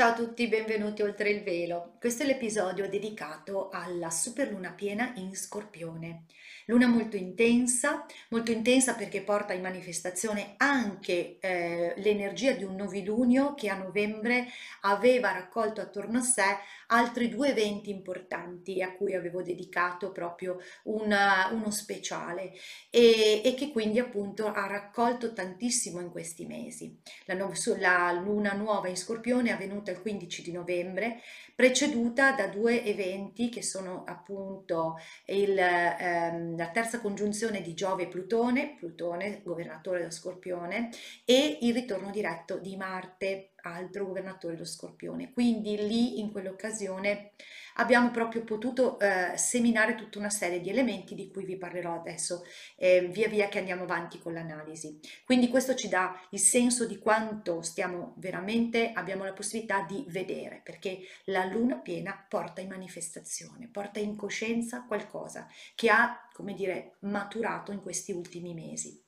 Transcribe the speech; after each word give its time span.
Ciao 0.00 0.12
a 0.12 0.14
tutti, 0.14 0.48
benvenuti 0.48 1.02
oltre 1.02 1.28
il 1.28 1.42
velo. 1.42 1.96
Questo 2.00 2.22
è 2.22 2.26
l'episodio 2.26 2.88
dedicato 2.88 3.68
alla 3.68 4.08
superluna 4.08 4.70
piena 4.70 5.12
in 5.16 5.36
Scorpione. 5.36 6.24
Luna 6.66 6.86
molto 6.86 7.16
intensa, 7.16 8.04
molto 8.28 8.50
intensa 8.50 8.94
perché 8.94 9.22
porta 9.22 9.52
in 9.52 9.62
manifestazione 9.62 10.54
anche 10.56 11.38
eh, 11.40 11.94
l'energia 11.96 12.52
di 12.52 12.64
un 12.64 12.76
novilunio 12.76 13.54
che 13.54 13.68
a 13.68 13.76
novembre 13.76 14.46
aveva 14.82 15.32
raccolto 15.32 15.80
attorno 15.80 16.18
a 16.18 16.22
sé 16.22 16.56
altri 16.88 17.28
due 17.28 17.50
eventi 17.50 17.90
importanti 17.90 18.82
a 18.82 18.92
cui 18.92 19.14
avevo 19.14 19.42
dedicato 19.42 20.12
proprio 20.12 20.58
una, 20.84 21.48
uno 21.52 21.70
speciale 21.70 22.52
e, 22.90 23.42
e, 23.44 23.54
che 23.54 23.70
quindi 23.70 23.98
appunto 23.98 24.46
ha 24.46 24.66
raccolto 24.66 25.32
tantissimo 25.32 26.00
in 26.00 26.10
questi 26.10 26.46
mesi. 26.46 26.98
La, 27.26 27.34
la 27.78 28.12
luna 28.12 28.52
nuova 28.52 28.88
in 28.88 28.96
Scorpione 28.96 29.50
è 29.50 29.52
avvenuta 29.52 29.90
il 29.90 30.00
15 30.00 30.42
di 30.42 30.52
novembre, 30.52 31.20
preceduta 31.60 32.32
da 32.32 32.46
due 32.46 32.82
eventi 32.82 33.50
che 33.50 33.62
sono 33.62 34.04
appunto 34.06 34.96
il, 35.26 35.58
ehm, 35.58 36.56
la 36.56 36.70
terza 36.70 37.02
congiunzione 37.02 37.60
di 37.60 37.74
Giove 37.74 38.04
e 38.04 38.08
Plutone, 38.08 38.76
Plutone 38.78 39.42
governatore 39.44 39.98
dello 39.98 40.10
Scorpione, 40.10 40.88
e 41.26 41.58
il 41.60 41.74
ritorno 41.74 42.10
diretto 42.10 42.56
di 42.56 42.76
Marte, 42.78 43.49
altro 43.62 44.06
governatore 44.06 44.54
dello 44.54 44.66
Scorpione. 44.66 45.32
Quindi 45.32 45.76
lì 45.76 46.20
in 46.20 46.30
quell'occasione 46.30 47.32
abbiamo 47.76 48.10
proprio 48.10 48.44
potuto 48.44 48.98
eh, 48.98 49.36
seminare 49.36 49.94
tutta 49.94 50.18
una 50.18 50.30
serie 50.30 50.60
di 50.60 50.70
elementi 50.70 51.14
di 51.14 51.30
cui 51.30 51.44
vi 51.44 51.56
parlerò 51.56 51.94
adesso 51.94 52.44
eh, 52.76 53.08
via 53.08 53.28
via 53.28 53.48
che 53.48 53.58
andiamo 53.58 53.84
avanti 53.84 54.18
con 54.18 54.32
l'analisi. 54.32 54.98
Quindi 55.24 55.48
questo 55.48 55.74
ci 55.74 55.88
dà 55.88 56.18
il 56.30 56.40
senso 56.40 56.86
di 56.86 56.98
quanto 56.98 57.62
stiamo 57.62 58.14
veramente, 58.18 58.92
abbiamo 58.92 59.24
la 59.24 59.32
possibilità 59.32 59.82
di 59.82 60.04
vedere, 60.08 60.60
perché 60.62 61.00
la 61.24 61.44
luna 61.44 61.76
piena 61.76 62.24
porta 62.28 62.60
in 62.60 62.68
manifestazione, 62.68 63.68
porta 63.68 63.98
in 63.98 64.16
coscienza 64.16 64.84
qualcosa 64.86 65.46
che 65.74 65.88
ha, 65.88 66.28
come 66.32 66.54
dire, 66.54 66.96
maturato 67.00 67.72
in 67.72 67.80
questi 67.80 68.12
ultimi 68.12 68.54
mesi. 68.54 69.02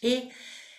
E 0.00 0.28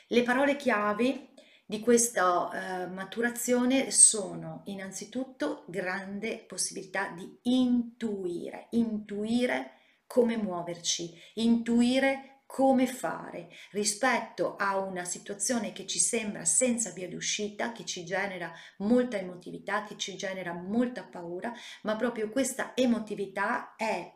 le 0.08 0.24
parole 0.24 0.56
chiave 0.58 1.30
di 1.72 1.80
questa 1.80 2.50
eh, 2.52 2.88
maturazione 2.88 3.92
sono 3.92 4.64
innanzitutto 4.66 5.64
grande 5.68 6.44
possibilità 6.46 7.08
di 7.16 7.40
intuire, 7.44 8.68
intuire 8.72 9.78
come 10.06 10.36
muoverci, 10.36 11.14
intuire 11.36 12.42
come 12.46 12.86
fare 12.88 13.48
rispetto 13.72 14.58
a 14.58 14.80
una 14.80 15.06
situazione 15.06 15.72
che 15.72 15.88
ci 15.88 16.00
sembra 16.00 16.44
senza 16.44 16.90
via 16.90 17.08
d'uscita, 17.08 17.72
che 17.72 17.86
ci 17.86 18.04
genera 18.04 18.52
molta 18.80 19.18
emotività, 19.18 19.86
che 19.86 19.96
ci 19.96 20.18
genera 20.18 20.52
molta 20.52 21.06
paura, 21.06 21.54
ma 21.84 21.96
proprio 21.96 22.30
questa 22.30 22.74
emotività 22.76 23.76
è 23.78 24.12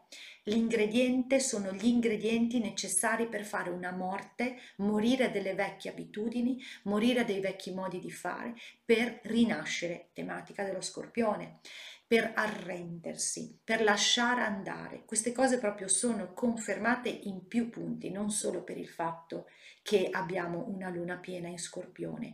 L'ingrediente 0.47 1.39
sono 1.39 1.71
gli 1.71 1.87
ingredienti 1.87 2.59
necessari 2.59 3.27
per 3.27 3.43
fare 3.43 3.71
una 3.71 3.91
morte, 3.91 4.57
morire 4.77 5.31
delle 5.31 5.55
vecchie 5.55 5.89
abitudini, 5.89 6.61
morire 6.83 7.25
dei 7.25 7.39
vecchi 7.39 7.71
modi 7.71 7.99
di 7.99 8.11
fare, 8.11 8.53
per 8.85 9.21
rinascere, 9.23 10.09
tematica 10.13 10.63
dello 10.63 10.81
scorpione, 10.81 11.61
per 12.07 12.33
arrendersi, 12.35 13.59
per 13.63 13.81
lasciare 13.81 14.41
andare. 14.41 15.03
Queste 15.05 15.31
cose 15.31 15.57
proprio 15.57 15.87
sono 15.87 16.33
confermate 16.33 17.09
in 17.09 17.47
più 17.47 17.69
punti, 17.69 18.11
non 18.11 18.29
solo 18.29 18.63
per 18.63 18.77
il 18.77 18.87
fatto 18.87 19.47
che 19.81 20.09
abbiamo 20.11 20.65
una 20.67 20.89
luna 20.89 21.17
piena 21.17 21.47
in 21.47 21.59
scorpione, 21.59 22.33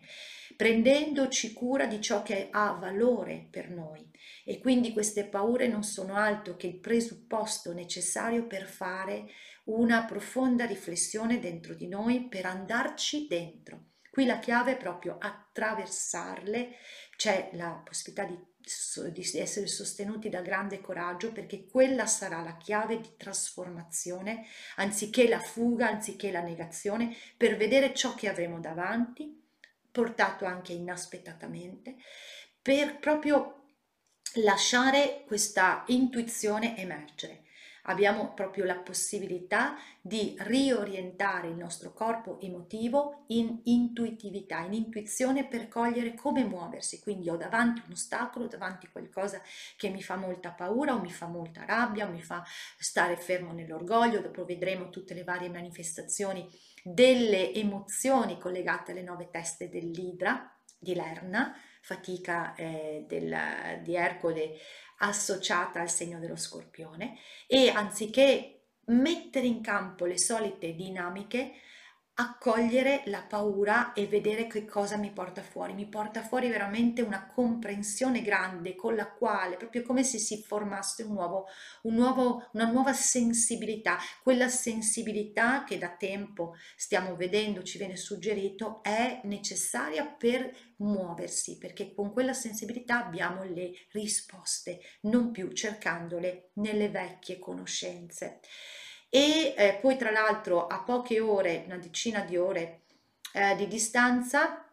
prendendoci 0.55 1.53
cura 1.53 1.85
di 1.85 1.99
ciò 2.01 2.21
che 2.21 2.47
ha 2.49 2.71
valore 2.73 3.47
per 3.49 3.69
noi 3.69 4.09
e 4.45 4.59
quindi 4.59 4.93
queste 4.93 5.25
paure 5.25 5.67
non 5.67 5.83
sono 5.83 6.15
altro 6.15 6.55
che 6.55 6.67
il 6.67 6.79
presupposto 6.79 7.73
necessario 7.73 8.47
per 8.47 8.67
fare 8.67 9.27
una 9.65 10.05
profonda 10.05 10.65
riflessione 10.65 11.39
dentro 11.39 11.73
di 11.73 11.87
noi, 11.87 12.27
per 12.27 12.45
andarci 12.45 13.27
dentro. 13.27 13.89
Qui 14.09 14.25
la 14.25 14.39
chiave 14.39 14.73
è 14.73 14.77
proprio 14.77 15.17
attraversarle, 15.19 16.75
c'è 17.15 17.49
la 17.53 17.81
possibilità 17.83 18.25
di, 18.25 18.37
di 19.11 19.39
essere 19.39 19.67
sostenuti 19.67 20.29
da 20.29 20.41
grande 20.41 20.81
coraggio 20.81 21.31
perché 21.31 21.65
quella 21.65 22.05
sarà 22.05 22.41
la 22.41 22.57
chiave 22.57 22.99
di 22.99 23.09
trasformazione, 23.17 24.45
anziché 24.75 25.27
la 25.27 25.39
fuga, 25.39 25.87
anziché 25.87 26.31
la 26.31 26.41
negazione, 26.41 27.15
per 27.35 27.57
vedere 27.57 27.93
ciò 27.93 28.13
che 28.15 28.29
avremo 28.29 28.59
davanti, 28.59 29.41
portato 29.91 30.45
anche 30.45 30.73
inaspettatamente, 30.73 31.95
per 32.61 32.99
proprio 32.99 33.65
lasciare 34.35 35.23
questa 35.25 35.83
intuizione 35.87 36.77
emergere. 36.77 37.43
Abbiamo 37.83 38.33
proprio 38.33 38.65
la 38.65 38.77
possibilità 38.77 39.75
di 40.01 40.35
riorientare 40.39 41.47
il 41.47 41.55
nostro 41.55 41.93
corpo 41.93 42.39
emotivo 42.39 43.23
in 43.27 43.61
intuitività, 43.63 44.59
in 44.59 44.73
intuizione 44.73 45.47
per 45.47 45.67
cogliere 45.67 46.13
come 46.13 46.43
muoversi. 46.43 46.99
Quindi 46.99 47.29
ho 47.29 47.37
davanti 47.37 47.81
un 47.85 47.93
ostacolo, 47.93 48.47
davanti 48.47 48.87
qualcosa 48.91 49.41
che 49.77 49.89
mi 49.89 50.01
fa 50.01 50.15
molta 50.15 50.51
paura 50.51 50.93
o 50.93 51.01
mi 51.01 51.11
fa 51.11 51.27
molta 51.27 51.65
rabbia 51.65 52.07
o 52.07 52.11
mi 52.11 52.21
fa 52.21 52.43
stare 52.77 53.17
fermo 53.17 53.51
nell'orgoglio. 53.51 54.21
Dopo 54.21 54.45
vedremo 54.45 54.89
tutte 54.89 55.13
le 55.13 55.23
varie 55.23 55.49
manifestazioni 55.49 56.47
delle 56.83 57.53
emozioni 57.53 58.39
collegate 58.39 58.91
alle 58.91 59.03
nove 59.03 59.29
teste 59.29 59.69
dell'idra 59.69 60.55
di 60.77 60.95
Lerna 60.95 61.55
fatica 61.81 62.55
eh, 62.55 63.05
del, 63.07 63.81
di 63.83 63.95
Ercole 63.95 64.57
associata 64.97 65.81
al 65.81 65.89
segno 65.89 66.19
dello 66.19 66.35
scorpione 66.35 67.17
e 67.47 67.69
anziché 67.69 68.61
mettere 68.85 69.47
in 69.47 69.61
campo 69.61 70.05
le 70.05 70.17
solite 70.17 70.73
dinamiche 70.75 71.53
accogliere 72.15 73.03
la 73.05 73.21
paura 73.21 73.93
e 73.93 74.05
vedere 74.05 74.45
che 74.47 74.65
cosa 74.65 74.97
mi 74.97 75.11
porta 75.11 75.41
fuori. 75.41 75.73
Mi 75.73 75.87
porta 75.87 76.21
fuori 76.21 76.49
veramente 76.49 77.01
una 77.01 77.25
comprensione 77.25 78.21
grande 78.21 78.75
con 78.75 78.95
la 78.95 79.09
quale, 79.09 79.55
proprio 79.55 79.83
come 79.83 80.03
se 80.03 80.17
si 80.17 80.43
formasse 80.43 81.03
un 81.03 81.13
nuovo, 81.13 81.47
un 81.83 81.95
nuovo, 81.95 82.49
una 82.53 82.69
nuova 82.69 82.93
sensibilità, 82.93 83.97
quella 84.21 84.49
sensibilità 84.49 85.63
che 85.63 85.77
da 85.77 85.89
tempo 85.89 86.55
stiamo 86.75 87.15
vedendo, 87.15 87.63
ci 87.63 87.77
viene 87.77 87.95
suggerito, 87.95 88.83
è 88.83 89.21
necessaria 89.23 90.05
per 90.05 90.53
muoversi, 90.77 91.57
perché 91.57 91.93
con 91.93 92.11
quella 92.11 92.33
sensibilità 92.33 93.05
abbiamo 93.05 93.43
le 93.43 93.71
risposte, 93.91 94.81
non 95.01 95.31
più 95.31 95.51
cercandole 95.51 96.49
nelle 96.53 96.89
vecchie 96.89 97.39
conoscenze 97.39 98.39
e 99.13 99.53
eh, 99.57 99.77
poi 99.81 99.97
tra 99.97 100.09
l'altro 100.09 100.67
a 100.67 100.83
poche 100.83 101.19
ore, 101.19 101.63
una 101.65 101.75
decina 101.75 102.21
di 102.21 102.37
ore 102.37 102.83
eh, 103.33 103.57
di 103.57 103.67
distanza, 103.67 104.65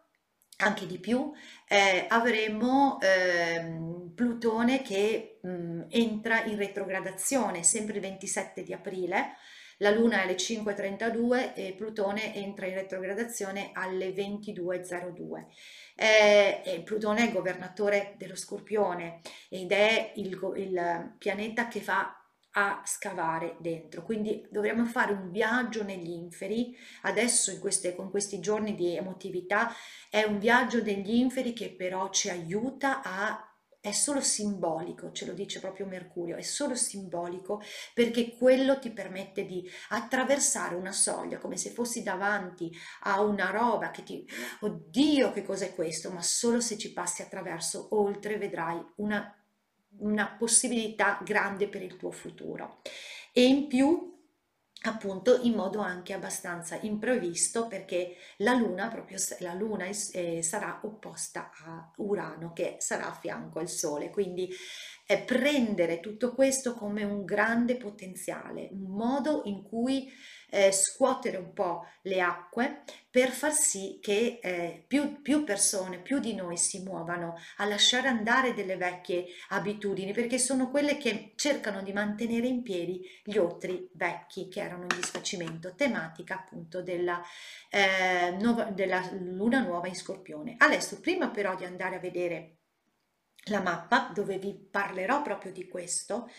anche 0.59 0.85
di 0.85 0.97
più, 0.97 1.31
eh, 1.67 2.05
avremo 2.07 2.99
ehm, 3.01 4.13
Plutone 4.15 4.81
che 4.81 5.39
mh, 5.41 5.49
mm, 5.49 5.81
entra 5.89 6.43
in 6.45 6.55
retrogradazione 6.55 7.63
sempre 7.63 7.95
il 7.95 8.01
27 8.01 8.63
di 8.63 8.71
aprile. 8.71 9.35
La 9.79 9.91
Luna 9.91 10.19
è 10.19 10.23
alle 10.23 10.35
5.32 10.35 11.53
e 11.55 11.73
Plutone 11.73 12.33
entra 12.35 12.65
in 12.65 12.75
retrogradazione 12.75 13.71
alle 13.73 14.09
22.02. 14.11 15.45
Eh, 15.95 16.81
Plutone 16.85 17.21
è 17.21 17.25
il 17.25 17.31
governatore 17.33 18.15
dello 18.17 18.35
Scorpione 18.35 19.19
ed 19.49 19.71
è 19.73 20.13
il, 20.15 20.37
il 20.55 21.15
pianeta 21.17 21.67
che 21.67 21.81
fa 21.81 22.18
a 22.51 22.81
scavare 22.85 23.57
dentro. 23.59 24.03
Quindi 24.03 24.47
dovremmo 24.49 24.85
fare 24.85 25.13
un 25.13 25.29
viaggio 25.31 25.83
negli 25.83 26.09
inferi. 26.09 26.75
Adesso 27.03 27.51
in 27.51 27.59
queste, 27.59 27.95
con 27.95 28.09
questi 28.09 28.39
giorni 28.39 28.75
di 28.75 28.95
emotività 28.95 29.71
è 30.09 30.23
un 30.23 30.39
viaggio 30.39 30.81
degli 30.81 31.15
inferi 31.15 31.53
che 31.53 31.71
però 31.75 32.09
ci 32.09 32.29
aiuta 32.29 33.01
a 33.03 33.43
è 33.81 33.91
solo 33.93 34.19
simbolico, 34.19 35.11
ce 35.13 35.25
lo 35.25 35.33
dice 35.33 35.61
proprio 35.61 35.85
Mercurio, 35.85 36.35
è 36.35 36.41
solo 36.41 36.75
simbolico 36.75 37.61
perché 37.93 38.35
quello 38.35 38.77
ti 38.77 38.91
permette 38.91 39.45
di 39.45 39.65
attraversare 39.89 40.75
una 40.75 40.91
soglia 40.91 41.37
come 41.37 41.55
se 41.55 41.69
fossi 41.69 42.03
davanti 42.03 42.69
a 43.03 43.21
una 43.21 43.51
roba 43.51 43.89
che 43.89 44.03
ti, 44.03 44.27
oddio 44.59 45.31
che 45.31 45.43
cos'è 45.43 45.73
questo, 45.73 46.11
ma 46.11 46.21
solo 46.21 46.59
se 46.59 46.77
ci 46.77 46.91
passi 46.91 47.21
attraverso, 47.21 47.87
oltre 47.91 48.37
vedrai 48.37 48.83
una, 48.97 49.33
una 49.97 50.35
possibilità 50.37 51.19
grande 51.23 51.67
per 51.67 51.81
il 51.81 51.97
tuo 51.97 52.11
futuro. 52.11 52.81
E 53.33 53.45
in 53.45 53.67
più 53.67 54.09
appunto 54.83 55.41
in 55.41 55.55
modo 55.55 55.79
anche 55.79 56.13
abbastanza 56.13 56.77
imprevisto 56.81 57.67
perché 57.67 58.15
la 58.37 58.53
luna 58.53 58.87
proprio 58.87 59.17
la 59.39 59.53
luna 59.53 59.87
eh, 60.13 60.41
sarà 60.41 60.79
opposta 60.83 61.51
a 61.65 61.91
Urano 61.97 62.53
che 62.53 62.77
sarà 62.79 63.09
a 63.09 63.13
fianco 63.13 63.59
al 63.59 63.67
sole 63.67 64.09
quindi 64.09 64.49
eh, 65.05 65.17
prendere 65.19 65.99
tutto 65.99 66.33
questo 66.33 66.75
come 66.75 67.03
un 67.03 67.25
grande 67.25 67.75
potenziale 67.75 68.69
un 68.71 68.95
modo 68.95 69.41
in 69.45 69.63
cui 69.63 70.09
eh, 70.49 70.71
scuotere 70.71 71.37
un 71.37 71.53
po' 71.53 71.85
le 72.03 72.21
acque 72.21 72.83
per 73.09 73.29
far 73.29 73.53
sì 73.53 73.99
che 74.01 74.39
eh, 74.41 74.83
più, 74.87 75.21
più 75.21 75.43
persone, 75.43 75.99
più 75.99 76.19
di 76.19 76.33
noi 76.35 76.57
si 76.57 76.81
muovano 76.83 77.35
a 77.57 77.65
lasciare 77.65 78.07
andare 78.07 78.53
delle 78.53 78.77
vecchie 78.77 79.25
abitudini 79.49 80.11
perché 80.13 80.37
sono 80.37 80.69
quelle 80.69 80.97
che 80.97 81.33
cercano 81.35 81.81
di 81.81 81.93
mantenere 81.93 82.47
in 82.47 82.61
piedi 82.61 83.01
gli 83.23 83.37
otri 83.37 83.89
vecchi 83.93 84.47
che 84.47 84.61
erano 84.61 84.83
in 84.83 84.95
disfacimento, 84.95 85.75
tematica 85.75 86.35
appunto 86.35 86.81
della, 86.81 87.21
eh, 87.69 88.35
nuova, 88.39 88.65
della 88.65 89.07
luna 89.11 89.61
nuova 89.61 89.87
in 89.87 89.95
scorpione. 89.95 90.55
Adesso 90.57 90.99
prima 90.99 91.29
però 91.29 91.55
di 91.55 91.65
andare 91.65 91.95
a 91.95 91.99
vedere 91.99 92.57
la 93.45 93.61
mappa 93.61 94.11
dove 94.13 94.37
vi 94.37 94.53
parlerò 94.53 95.21
proprio 95.21 95.51
di 95.51 95.67
questo, 95.67 96.29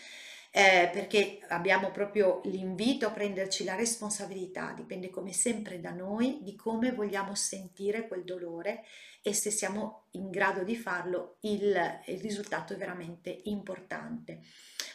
eh, 0.53 0.89
perché 0.91 1.39
abbiamo 1.47 1.91
proprio 1.91 2.41
l'invito 2.43 3.07
a 3.07 3.11
prenderci 3.11 3.63
la 3.63 3.75
responsabilità, 3.75 4.73
dipende 4.75 5.09
come 5.09 5.31
sempre 5.31 5.79
da 5.79 5.91
noi, 5.91 6.39
di 6.41 6.55
come 6.55 6.91
vogliamo 6.91 7.33
sentire 7.35 8.07
quel 8.07 8.25
dolore 8.25 8.83
e 9.21 9.33
se 9.33 9.51
siamo 9.51 10.07
in 10.11 10.29
grado 10.29 10.63
di 10.63 10.75
farlo 10.75 11.37
il, 11.41 12.01
il 12.05 12.19
risultato 12.19 12.73
è 12.73 12.77
veramente 12.77 13.41
importante. 13.45 14.41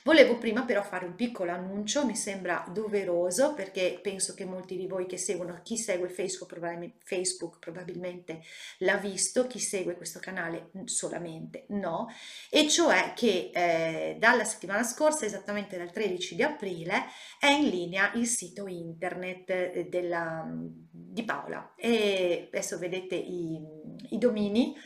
Volevo 0.06 0.38
prima 0.38 0.64
però 0.64 0.84
fare 0.84 1.05
un 1.05 1.17
piccolo 1.17 1.50
annuncio, 1.50 2.06
mi 2.06 2.14
sembra 2.14 2.64
doveroso 2.73 3.55
perché 3.55 3.99
penso 4.00 4.34
che 4.34 4.44
molti 4.44 4.76
di 4.76 4.87
voi 4.87 5.06
che 5.06 5.17
seguono, 5.17 5.61
chi 5.64 5.76
segue 5.76 6.08
Facebook 6.08 6.49
probabilmente, 6.49 6.99
Facebook 7.02 7.58
probabilmente 7.58 8.40
l'ha 8.78 8.99
visto, 8.99 9.49
chi 9.49 9.58
segue 9.58 9.96
questo 9.96 10.20
canale 10.20 10.70
solamente 10.84 11.64
no, 11.70 12.06
e 12.50 12.69
cioè 12.69 13.14
che 13.17 13.50
eh, 13.52 14.17
dalla 14.17 14.44
settimana 14.44 14.84
scorsa, 14.84 15.25
esattamente 15.25 15.76
dal 15.76 15.90
13 15.90 16.37
di 16.37 16.43
aprile, 16.44 17.06
è 17.40 17.49
in 17.49 17.69
linea 17.69 18.12
il 18.14 18.26
sito 18.26 18.69
internet 18.69 19.50
eh, 19.50 19.87
della, 19.90 20.46
di 20.88 21.25
Paola 21.25 21.75
e 21.75 22.49
adesso 22.52 22.79
vedete 22.79 23.17
i, 23.17 23.58
i 24.11 24.16
domini 24.19 24.77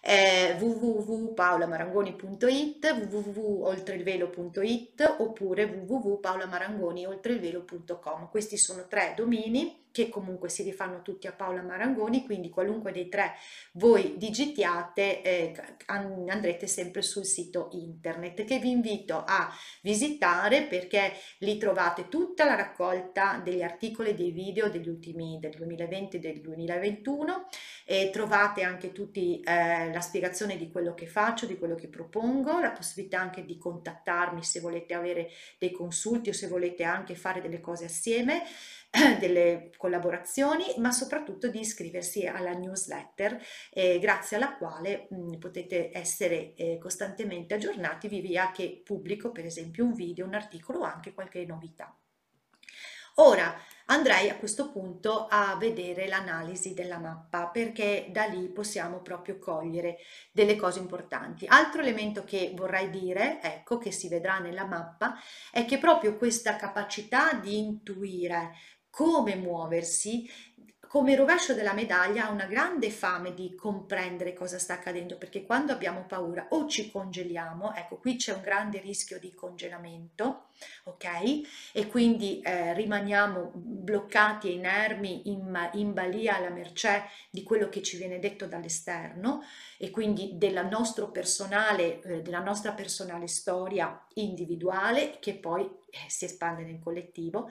eh, 0.00 0.56
www.paolamarangoni.it, 0.58 3.08
www.oltreilvelo.it 3.10 5.14
oppure 5.18 5.64
www.paolamarangoni.oltreilvelo.com. 5.64 8.28
Questi 8.28 8.58
sono 8.58 8.86
tre 8.88 9.14
domini 9.16 9.81
che 9.92 10.08
comunque 10.08 10.48
si 10.48 10.62
rifanno 10.62 11.02
tutti 11.02 11.26
a 11.26 11.32
Paola 11.32 11.62
Marangoni, 11.62 12.24
quindi 12.24 12.48
qualunque 12.50 12.90
dei 12.90 13.08
tre 13.08 13.34
voi 13.72 14.14
digitiate 14.16 15.22
eh, 15.22 15.54
andrete 15.86 16.66
sempre 16.66 17.02
sul 17.02 17.24
sito 17.24 17.68
internet 17.72 18.44
che 18.44 18.58
vi 18.58 18.70
invito 18.70 19.22
a 19.24 19.54
visitare 19.82 20.62
perché 20.62 21.12
lì 21.38 21.58
trovate 21.58 22.08
tutta 22.08 22.44
la 22.44 22.54
raccolta 22.54 23.40
degli 23.42 23.62
articoli 23.62 24.14
dei 24.14 24.30
video 24.30 24.68
degli 24.68 24.88
ultimi 24.88 25.38
del 25.38 25.52
2020 25.52 26.16
e 26.16 26.20
del 26.20 26.40
2021 26.40 27.46
e 27.84 28.10
trovate 28.10 28.62
anche 28.62 28.92
tutti 28.92 29.40
eh, 29.40 29.92
la 29.92 30.00
spiegazione 30.00 30.56
di 30.56 30.70
quello 30.70 30.94
che 30.94 31.06
faccio, 31.06 31.46
di 31.46 31.58
quello 31.58 31.74
che 31.74 31.88
propongo, 31.88 32.58
la 32.58 32.70
possibilità 32.70 33.20
anche 33.20 33.44
di 33.44 33.58
contattarmi 33.58 34.42
se 34.42 34.60
volete 34.60 34.94
avere 34.94 35.30
dei 35.58 35.70
consulti 35.70 36.30
o 36.30 36.32
se 36.32 36.48
volete 36.48 36.84
anche 36.84 37.14
fare 37.14 37.40
delle 37.40 37.60
cose 37.60 37.84
assieme 37.84 38.42
delle 39.18 39.70
collaborazioni, 39.78 40.74
ma 40.76 40.92
soprattutto 40.92 41.48
di 41.48 41.60
iscriversi 41.60 42.26
alla 42.26 42.52
newsletter, 42.52 43.40
eh, 43.70 43.98
grazie 43.98 44.36
alla 44.36 44.54
quale 44.56 45.06
mh, 45.08 45.16
mm, 45.16 45.32
potete 45.38 45.90
essere 45.96 46.54
eh, 46.54 46.76
costantemente 46.78 47.54
aggiornati 47.54 48.08
via 48.08 48.20
via 48.20 48.50
che 48.52 48.82
pubblico 48.84 49.32
per 49.32 49.46
esempio 49.46 49.84
un 49.84 49.94
video, 49.94 50.26
un 50.26 50.34
articolo 50.34 50.80
o 50.80 50.82
anche 50.82 51.14
qualche 51.14 51.44
novità. 51.46 51.96
Ora 53.16 53.54
andrei 53.86 54.30
a 54.30 54.36
questo 54.36 54.70
punto 54.70 55.26
a 55.28 55.54
vedere 55.56 56.08
l'analisi 56.08 56.72
della 56.72 56.98
mappa 56.98 57.48
perché 57.48 58.06
da 58.10 58.24
lì 58.24 58.48
possiamo 58.48 59.00
proprio 59.00 59.38
cogliere 59.38 59.98
delle 60.32 60.56
cose 60.56 60.78
importanti. 60.78 61.44
Altro 61.46 61.82
elemento 61.82 62.24
che 62.24 62.52
vorrei 62.54 62.88
dire, 62.88 63.40
ecco, 63.42 63.76
che 63.76 63.90
si 63.90 64.08
vedrà 64.08 64.38
nella 64.38 64.64
mappa, 64.64 65.14
è 65.50 65.66
che 65.66 65.76
proprio 65.78 66.16
questa 66.16 66.56
capacità 66.56 67.34
di 67.34 67.58
intuire 67.58 68.52
come 68.92 69.36
muoversi, 69.36 70.28
come 70.86 71.16
rovescio 71.16 71.54
della 71.54 71.72
medaglia 71.72 72.26
ha 72.26 72.30
una 72.30 72.44
grande 72.44 72.90
fame 72.90 73.32
di 73.32 73.54
comprendere 73.54 74.34
cosa 74.34 74.58
sta 74.58 74.74
accadendo 74.74 75.16
perché 75.16 75.46
quando 75.46 75.72
abbiamo 75.72 76.04
paura 76.04 76.48
o 76.50 76.68
ci 76.68 76.90
congeliamo, 76.90 77.74
ecco 77.74 77.96
qui 77.96 78.16
c'è 78.16 78.34
un 78.34 78.42
grande 78.42 78.78
rischio 78.80 79.18
di 79.18 79.32
congelamento, 79.32 80.48
ok? 80.84 81.72
E 81.72 81.86
quindi 81.86 82.42
eh, 82.42 82.74
rimaniamo 82.74 83.52
bloccati 83.54 84.48
e 84.48 84.52
inermi 84.52 85.30
in, 85.30 85.70
in 85.72 85.94
balia 85.94 86.36
alla 86.36 86.50
mercé 86.50 87.04
di 87.30 87.42
quello 87.42 87.70
che 87.70 87.82
ci 87.82 87.96
viene 87.96 88.18
detto 88.18 88.44
dall'esterno 88.44 89.42
e 89.78 89.88
quindi 89.88 90.32
della, 90.34 90.60
nostro 90.60 91.10
personale, 91.10 92.02
eh, 92.02 92.20
della 92.20 92.40
nostra 92.40 92.72
personale 92.72 93.28
storia 93.28 93.98
individuale 94.16 95.16
che 95.20 95.32
poi 95.32 95.62
eh, 95.62 95.98
si 96.08 96.26
espande 96.26 96.64
nel 96.64 96.80
collettivo 96.80 97.50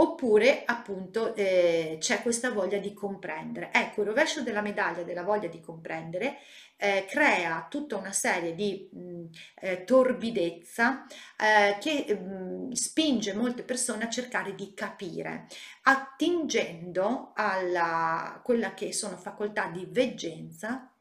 oppure 0.00 0.64
appunto 0.64 1.34
eh, 1.34 1.96
c'è 2.00 2.22
questa 2.22 2.50
voglia 2.50 2.78
di 2.78 2.92
comprendere. 2.94 3.70
Ecco, 3.72 4.02
il 4.02 4.08
rovescio 4.08 4.42
della 4.42 4.60
medaglia 4.60 5.02
della 5.02 5.22
voglia 5.22 5.48
di 5.48 5.60
comprendere 5.60 6.38
eh, 6.76 7.04
crea 7.08 7.66
tutta 7.68 7.96
una 7.96 8.12
serie 8.12 8.54
di 8.54 8.88
mh, 8.92 9.24
eh, 9.60 9.84
torbidezza 9.84 11.04
eh, 11.36 11.76
che 11.80 12.14
mh, 12.14 12.72
spinge 12.72 13.34
molte 13.34 13.64
persone 13.64 14.04
a 14.04 14.08
cercare 14.08 14.54
di 14.54 14.72
capire, 14.74 15.46
attingendo 15.82 17.32
a 17.34 18.40
quella 18.44 18.74
che 18.74 18.92
sono 18.92 19.16
facoltà 19.16 19.66
di 19.66 19.86
veggenza 19.90 20.92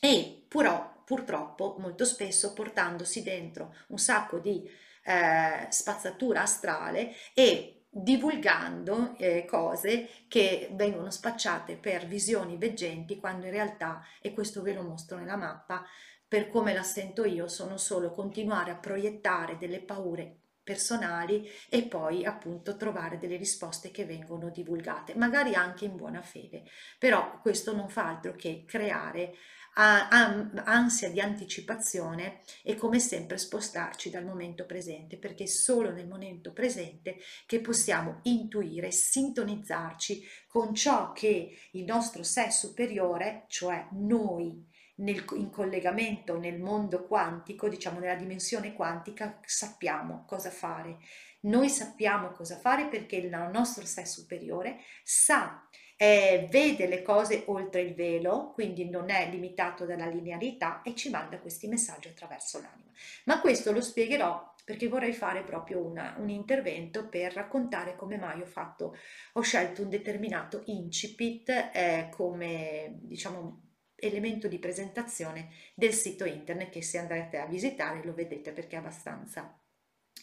e 0.00 0.44
però 0.46 1.02
purtroppo 1.04 1.76
molto 1.78 2.04
spesso 2.04 2.52
portandosi 2.52 3.22
dentro 3.22 3.74
un 3.88 3.98
sacco 3.98 4.38
di 4.38 4.62
eh, 5.04 5.66
spazzatura 5.70 6.42
astrale 6.42 7.14
e 7.32 7.77
divulgando 7.90 9.16
eh, 9.16 9.44
cose 9.44 10.08
che 10.28 10.68
vengono 10.72 11.10
spacciate 11.10 11.76
per 11.76 12.06
visioni 12.06 12.56
veggenti 12.56 13.18
quando 13.18 13.46
in 13.46 13.52
realtà, 13.52 14.04
e 14.20 14.32
questo 14.32 14.62
ve 14.62 14.74
lo 14.74 14.82
mostro 14.82 15.18
nella 15.18 15.36
mappa, 15.36 15.84
per 16.26 16.50
come 16.50 16.74
la 16.74 16.82
sento 16.82 17.24
io, 17.24 17.48
sono 17.48 17.78
solo 17.78 18.12
continuare 18.12 18.70
a 18.70 18.76
proiettare 18.76 19.56
delle 19.56 19.80
paure 19.80 20.40
personali 20.62 21.48
e 21.70 21.84
poi 21.84 22.26
appunto 22.26 22.76
trovare 22.76 23.16
delle 23.16 23.38
risposte 23.38 23.90
che 23.90 24.04
vengono 24.04 24.50
divulgate, 24.50 25.14
magari 25.14 25.54
anche 25.54 25.86
in 25.86 25.96
buona 25.96 26.20
fede, 26.20 26.64
però 26.98 27.40
questo 27.40 27.74
non 27.74 27.88
fa 27.88 28.06
altro 28.06 28.34
che 28.36 28.64
creare 28.66 29.34
ansia 29.80 31.10
di 31.10 31.20
anticipazione 31.20 32.40
e 32.62 32.74
come 32.74 32.98
sempre 32.98 33.38
spostarci 33.38 34.10
dal 34.10 34.24
momento 34.24 34.66
presente, 34.66 35.16
perché 35.16 35.44
è 35.44 35.46
solo 35.46 35.92
nel 35.92 36.08
momento 36.08 36.52
presente 36.52 37.16
che 37.46 37.60
possiamo 37.60 38.18
intuire, 38.24 38.90
sintonizzarci 38.90 40.26
con 40.48 40.74
ciò 40.74 41.12
che 41.12 41.56
il 41.72 41.84
nostro 41.84 42.24
sé 42.24 42.50
superiore, 42.50 43.44
cioè 43.46 43.86
noi, 43.92 44.66
nel, 44.96 45.24
in 45.34 45.50
collegamento 45.50 46.36
nel 46.38 46.58
mondo 46.58 47.06
quantico, 47.06 47.68
diciamo 47.68 48.00
nella 48.00 48.16
dimensione 48.16 48.72
quantica, 48.72 49.38
sappiamo 49.44 50.24
cosa 50.26 50.50
fare. 50.50 50.98
Noi 51.40 51.68
sappiamo 51.68 52.32
cosa 52.32 52.58
fare 52.58 52.88
perché 52.88 53.14
il 53.14 53.30
nostro 53.52 53.86
sé 53.86 54.04
superiore 54.04 54.80
sa 55.04 55.64
eh, 56.00 56.46
vede 56.48 56.86
le 56.86 57.02
cose 57.02 57.42
oltre 57.46 57.80
il 57.80 57.92
velo, 57.92 58.52
quindi 58.54 58.88
non 58.88 59.10
è 59.10 59.28
limitato 59.28 59.84
dalla 59.84 60.06
linearità 60.06 60.80
e 60.82 60.94
ci 60.94 61.10
manda 61.10 61.40
questi 61.40 61.66
messaggi 61.66 62.06
attraverso 62.06 62.60
l'anima. 62.60 62.90
Ma 63.24 63.40
questo 63.40 63.72
lo 63.72 63.80
spiegherò 63.80 64.54
perché 64.64 64.86
vorrei 64.86 65.12
fare 65.12 65.42
proprio 65.42 65.84
una, 65.84 66.14
un 66.18 66.28
intervento 66.28 67.08
per 67.08 67.32
raccontare 67.32 67.96
come 67.96 68.16
mai 68.16 68.40
ho 68.40 68.46
fatto, 68.46 68.96
ho 69.32 69.40
scelto 69.40 69.82
un 69.82 69.88
determinato 69.88 70.62
incipit 70.66 71.48
eh, 71.72 72.10
come 72.12 72.98
diciamo 73.00 73.62
elemento 73.96 74.46
di 74.46 74.60
presentazione 74.60 75.48
del 75.74 75.92
sito 75.92 76.24
internet 76.24 76.70
che 76.70 76.82
se 76.82 76.98
andrete 76.98 77.38
a 77.38 77.46
visitare 77.46 78.04
lo 78.04 78.14
vedete 78.14 78.52
perché 78.52 78.76
è 78.76 78.78
abbastanza 78.78 79.58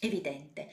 evidente. 0.00 0.68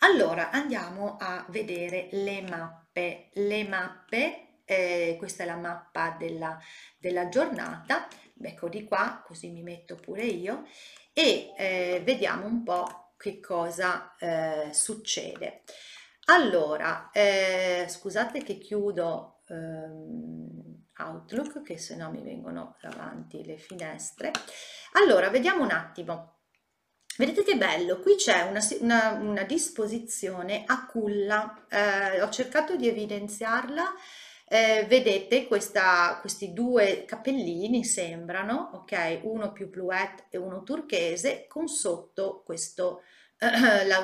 Allora 0.00 0.50
andiamo 0.50 1.16
a 1.20 1.46
vedere 1.50 2.08
le 2.12 2.42
mappe. 2.42 3.28
Le 3.34 3.64
mappe, 3.68 4.47
eh, 4.68 5.16
questa 5.18 5.44
è 5.44 5.46
la 5.46 5.56
mappa 5.56 6.14
della, 6.18 6.60
della 6.98 7.30
giornata, 7.30 8.06
ecco 8.38 8.68
di 8.68 8.84
qua, 8.84 9.22
così 9.24 9.48
mi 9.48 9.62
metto 9.62 9.94
pure 9.94 10.24
io 10.24 10.66
e 11.14 11.54
eh, 11.56 12.02
vediamo 12.04 12.44
un 12.44 12.62
po' 12.62 13.14
che 13.16 13.40
cosa 13.40 14.14
eh, 14.18 14.68
succede. 14.72 15.62
Allora, 16.26 17.08
eh, 17.10 17.86
scusate 17.88 18.42
che 18.42 18.58
chiudo 18.58 19.40
ehm, 19.48 20.84
Outlook, 20.98 21.62
che 21.62 21.78
se 21.78 21.96
no 21.96 22.10
mi 22.10 22.22
vengono 22.22 22.76
davanti 22.82 23.44
le 23.46 23.56
finestre. 23.56 24.32
Allora, 24.92 25.30
vediamo 25.30 25.62
un 25.62 25.70
attimo. 25.70 26.34
Vedete 27.16 27.42
che 27.42 27.56
bello, 27.56 28.00
qui 28.00 28.16
c'è 28.16 28.42
una, 28.42 28.60
una, 28.80 29.12
una, 29.12 29.42
disposizione 29.42 30.62
a 30.66 30.86
culla, 30.86 31.66
eh, 31.68 32.22
ho 32.22 32.28
cercato 32.28 32.76
di 32.76 32.86
evidenziarla, 32.86 33.92
eh, 34.48 34.86
vedete 34.88 35.46
questa, 35.46 36.18
questi 36.20 36.52
due 36.52 37.04
cappellini 37.06 37.84
sembrano, 37.84 38.70
ok, 38.74 39.20
uno 39.22 39.52
più 39.52 39.68
bluette 39.68 40.26
e 40.30 40.38
uno 40.38 40.62
turchese, 40.62 41.46
con 41.46 41.68
sotto 41.68 42.42
questo 42.44 43.02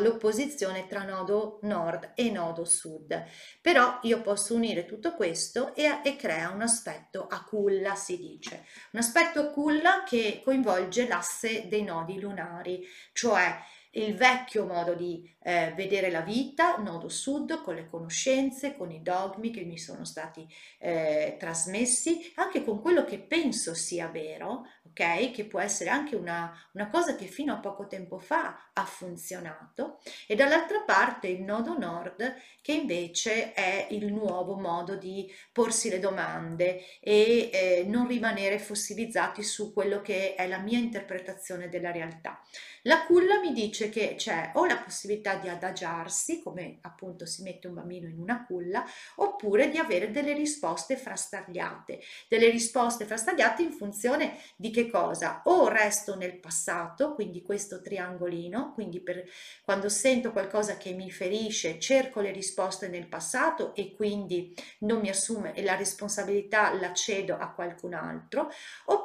l'opposizione 0.00 0.86
tra 0.86 1.02
nodo 1.02 1.58
nord 1.62 2.12
e 2.14 2.30
nodo 2.30 2.64
sud. 2.64 3.24
Però 3.60 3.98
io 4.02 4.20
posso 4.20 4.54
unire 4.54 4.86
tutto 4.86 5.14
questo 5.14 5.74
e, 5.74 6.00
e, 6.04 6.16
crea 6.16 6.50
un 6.50 6.62
aspetto 6.62 7.26
a 7.28 7.42
culla 7.44 7.94
si 7.96 8.16
dice. 8.16 8.64
Un 8.92 9.00
aspetto 9.00 9.40
a 9.40 9.46
culla 9.46 10.04
che 10.04 10.40
coinvolge 10.44 11.08
l'asse 11.08 11.66
dei 11.68 11.82
nodi 11.82 12.20
lunari 12.20 12.86
cioè 13.12 13.58
il 13.96 14.14
vecchio 14.16 14.66
modo 14.66 14.94
di 14.94 15.33
eh, 15.46 15.74
vedere 15.76 16.10
la 16.10 16.22
vita, 16.22 16.76
nodo 16.78 17.10
sud, 17.10 17.62
con 17.62 17.74
le 17.74 17.86
conoscenze, 17.88 18.74
con 18.74 18.90
i 18.90 19.02
dogmi 19.02 19.50
che 19.50 19.62
mi 19.62 19.76
sono 19.78 20.04
stati 20.06 20.46
eh, 20.78 21.36
trasmessi, 21.38 22.32
anche 22.36 22.64
con 22.64 22.80
quello 22.80 23.04
che 23.04 23.18
penso 23.18 23.74
sia 23.74 24.08
vero, 24.08 24.66
ok? 24.86 25.30
Che 25.32 25.44
può 25.44 25.60
essere 25.60 25.90
anche 25.90 26.16
una, 26.16 26.50
una 26.72 26.88
cosa 26.88 27.14
che 27.14 27.26
fino 27.26 27.52
a 27.52 27.58
poco 27.58 27.86
tempo 27.86 28.18
fa 28.18 28.70
ha 28.72 28.84
funzionato, 28.84 30.00
e 30.26 30.34
dall'altra 30.34 30.80
parte 30.80 31.28
il 31.28 31.42
nodo 31.42 31.76
nord, 31.78 32.36
che 32.62 32.72
invece 32.72 33.52
è 33.52 33.88
il 33.90 34.10
nuovo 34.12 34.54
modo 34.54 34.96
di 34.96 35.30
porsi 35.52 35.90
le 35.90 35.98
domande 36.00 36.82
e 37.00 37.50
eh, 37.52 37.84
non 37.86 38.06
rimanere 38.06 38.58
fossilizzati 38.58 39.42
su 39.42 39.74
quello 39.74 40.00
che 40.00 40.34
è 40.34 40.46
la 40.46 40.58
mia 40.58 40.78
interpretazione 40.78 41.68
della 41.68 41.90
realtà. 41.90 42.40
La 42.82 43.04
culla 43.04 43.40
mi 43.40 43.52
dice 43.52 43.90
che 43.90 44.14
c'è 44.16 44.52
o 44.54 44.64
la 44.64 44.78
possibilità 44.78 45.33
di 45.36 45.48
adagiarsi, 45.48 46.42
come 46.42 46.78
appunto 46.82 47.26
si 47.26 47.42
mette 47.42 47.66
un 47.66 47.74
bambino 47.74 48.08
in 48.08 48.18
una 48.18 48.44
culla, 48.44 48.84
oppure 49.16 49.68
di 49.68 49.78
avere 49.78 50.10
delle 50.10 50.32
risposte 50.32 50.96
frastagliate, 50.96 52.00
delle 52.28 52.50
risposte 52.50 53.04
frastagliate 53.04 53.62
in 53.62 53.72
funzione 53.72 54.38
di 54.56 54.70
che 54.70 54.88
cosa? 54.88 55.42
O 55.44 55.68
resto 55.68 56.16
nel 56.16 56.38
passato, 56.38 57.14
quindi 57.14 57.42
questo 57.42 57.80
triangolino, 57.80 58.72
quindi 58.74 59.00
per 59.00 59.24
quando 59.64 59.88
sento 59.88 60.32
qualcosa 60.32 60.76
che 60.76 60.92
mi 60.92 61.10
ferisce, 61.10 61.78
cerco 61.78 62.20
le 62.20 62.32
risposte 62.32 62.88
nel 62.88 63.06
passato 63.06 63.74
e 63.74 63.94
quindi 63.94 64.54
non 64.80 65.00
mi 65.00 65.08
assume 65.08 65.52
la 65.62 65.76
responsabilità 65.76 66.72
la 66.74 66.92
cedo 66.92 67.36
a 67.36 67.52
qualcun 67.52 67.94
altro, 67.94 68.50
oppure 68.86 69.03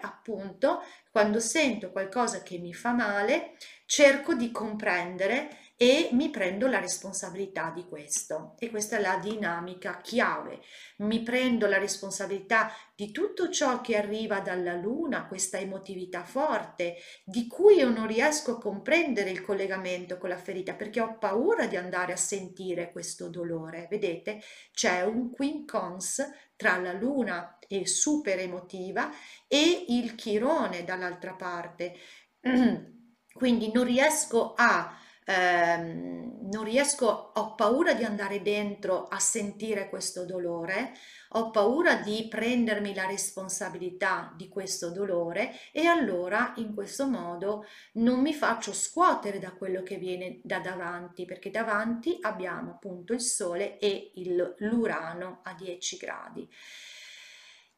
appunto 0.00 0.82
quando 1.10 1.40
sento 1.40 1.92
qualcosa 1.92 2.42
che 2.42 2.58
mi 2.58 2.74
fa 2.74 2.92
male, 2.92 3.56
cerco 3.86 4.34
di 4.34 4.50
comprendere 4.50 5.64
e 5.78 6.08
mi 6.12 6.30
prendo 6.30 6.66
la 6.68 6.80
responsabilità 6.80 7.70
di 7.74 7.84
questo. 7.86 8.54
E 8.58 8.70
questa 8.70 8.96
è 8.96 9.00
la 9.00 9.18
dinamica 9.18 10.00
chiave. 10.00 10.60
Mi 10.98 11.22
prendo 11.22 11.66
la 11.66 11.76
responsabilità 11.76 12.72
di 12.94 13.12
tutto 13.12 13.50
ciò 13.50 13.82
che 13.82 13.96
arriva 13.96 14.40
dalla 14.40 14.74
luna, 14.74 15.26
questa 15.26 15.58
emotività 15.58 16.24
forte, 16.24 16.96
di 17.24 17.46
cui 17.46 17.76
io 17.76 17.90
non 17.90 18.06
riesco 18.06 18.52
a 18.52 18.58
comprendere 18.58 19.28
il 19.30 19.42
collegamento 19.42 20.16
con 20.16 20.30
la 20.30 20.38
ferita 20.38 20.72
perché 20.72 21.00
ho 21.00 21.18
paura 21.18 21.66
di 21.66 21.76
andare 21.76 22.14
a 22.14 22.16
sentire 22.16 22.90
questo 22.90 23.28
dolore. 23.28 23.86
Vedete? 23.90 24.42
C'è 24.72 25.02
un 25.02 25.30
quincons 25.30 26.26
tra 26.56 26.78
la 26.78 26.92
luna 26.92 27.58
e 27.68 27.86
super 27.86 28.38
emotiva 28.38 29.10
e 29.46 29.86
il 29.88 30.14
chirone 30.14 30.84
dall'altra 30.84 31.34
parte. 31.34 31.94
Quindi 33.32 33.70
non 33.72 33.84
riesco 33.84 34.54
a 34.56 34.98
ehm, 35.26 36.48
non 36.50 36.64
riesco, 36.64 37.32
ho 37.34 37.54
paura 37.54 37.92
di 37.92 38.04
andare 38.04 38.40
dentro 38.40 39.08
a 39.08 39.18
sentire 39.18 39.88
questo 39.88 40.24
dolore, 40.24 40.92
ho 41.30 41.50
paura 41.50 41.96
di 41.96 42.26
prendermi 42.30 42.94
la 42.94 43.06
responsabilità 43.06 44.32
di 44.36 44.48
questo 44.48 44.90
dolore 44.90 45.54
e 45.72 45.86
allora 45.86 46.54
in 46.56 46.72
questo 46.72 47.06
modo 47.06 47.66
non 47.94 48.20
mi 48.20 48.32
faccio 48.32 48.72
scuotere 48.72 49.38
da 49.38 49.50
quello 49.52 49.82
che 49.82 49.96
viene 49.96 50.40
da 50.42 50.60
davanti, 50.60 51.24
perché 51.24 51.50
davanti 51.50 52.18
abbiamo 52.20 52.70
appunto 52.72 53.12
il 53.12 53.20
Sole 53.20 53.78
e 53.78 54.12
l'Urano 54.58 55.40
a 55.42 55.52
10 55.54 55.96
gradi. 55.96 56.48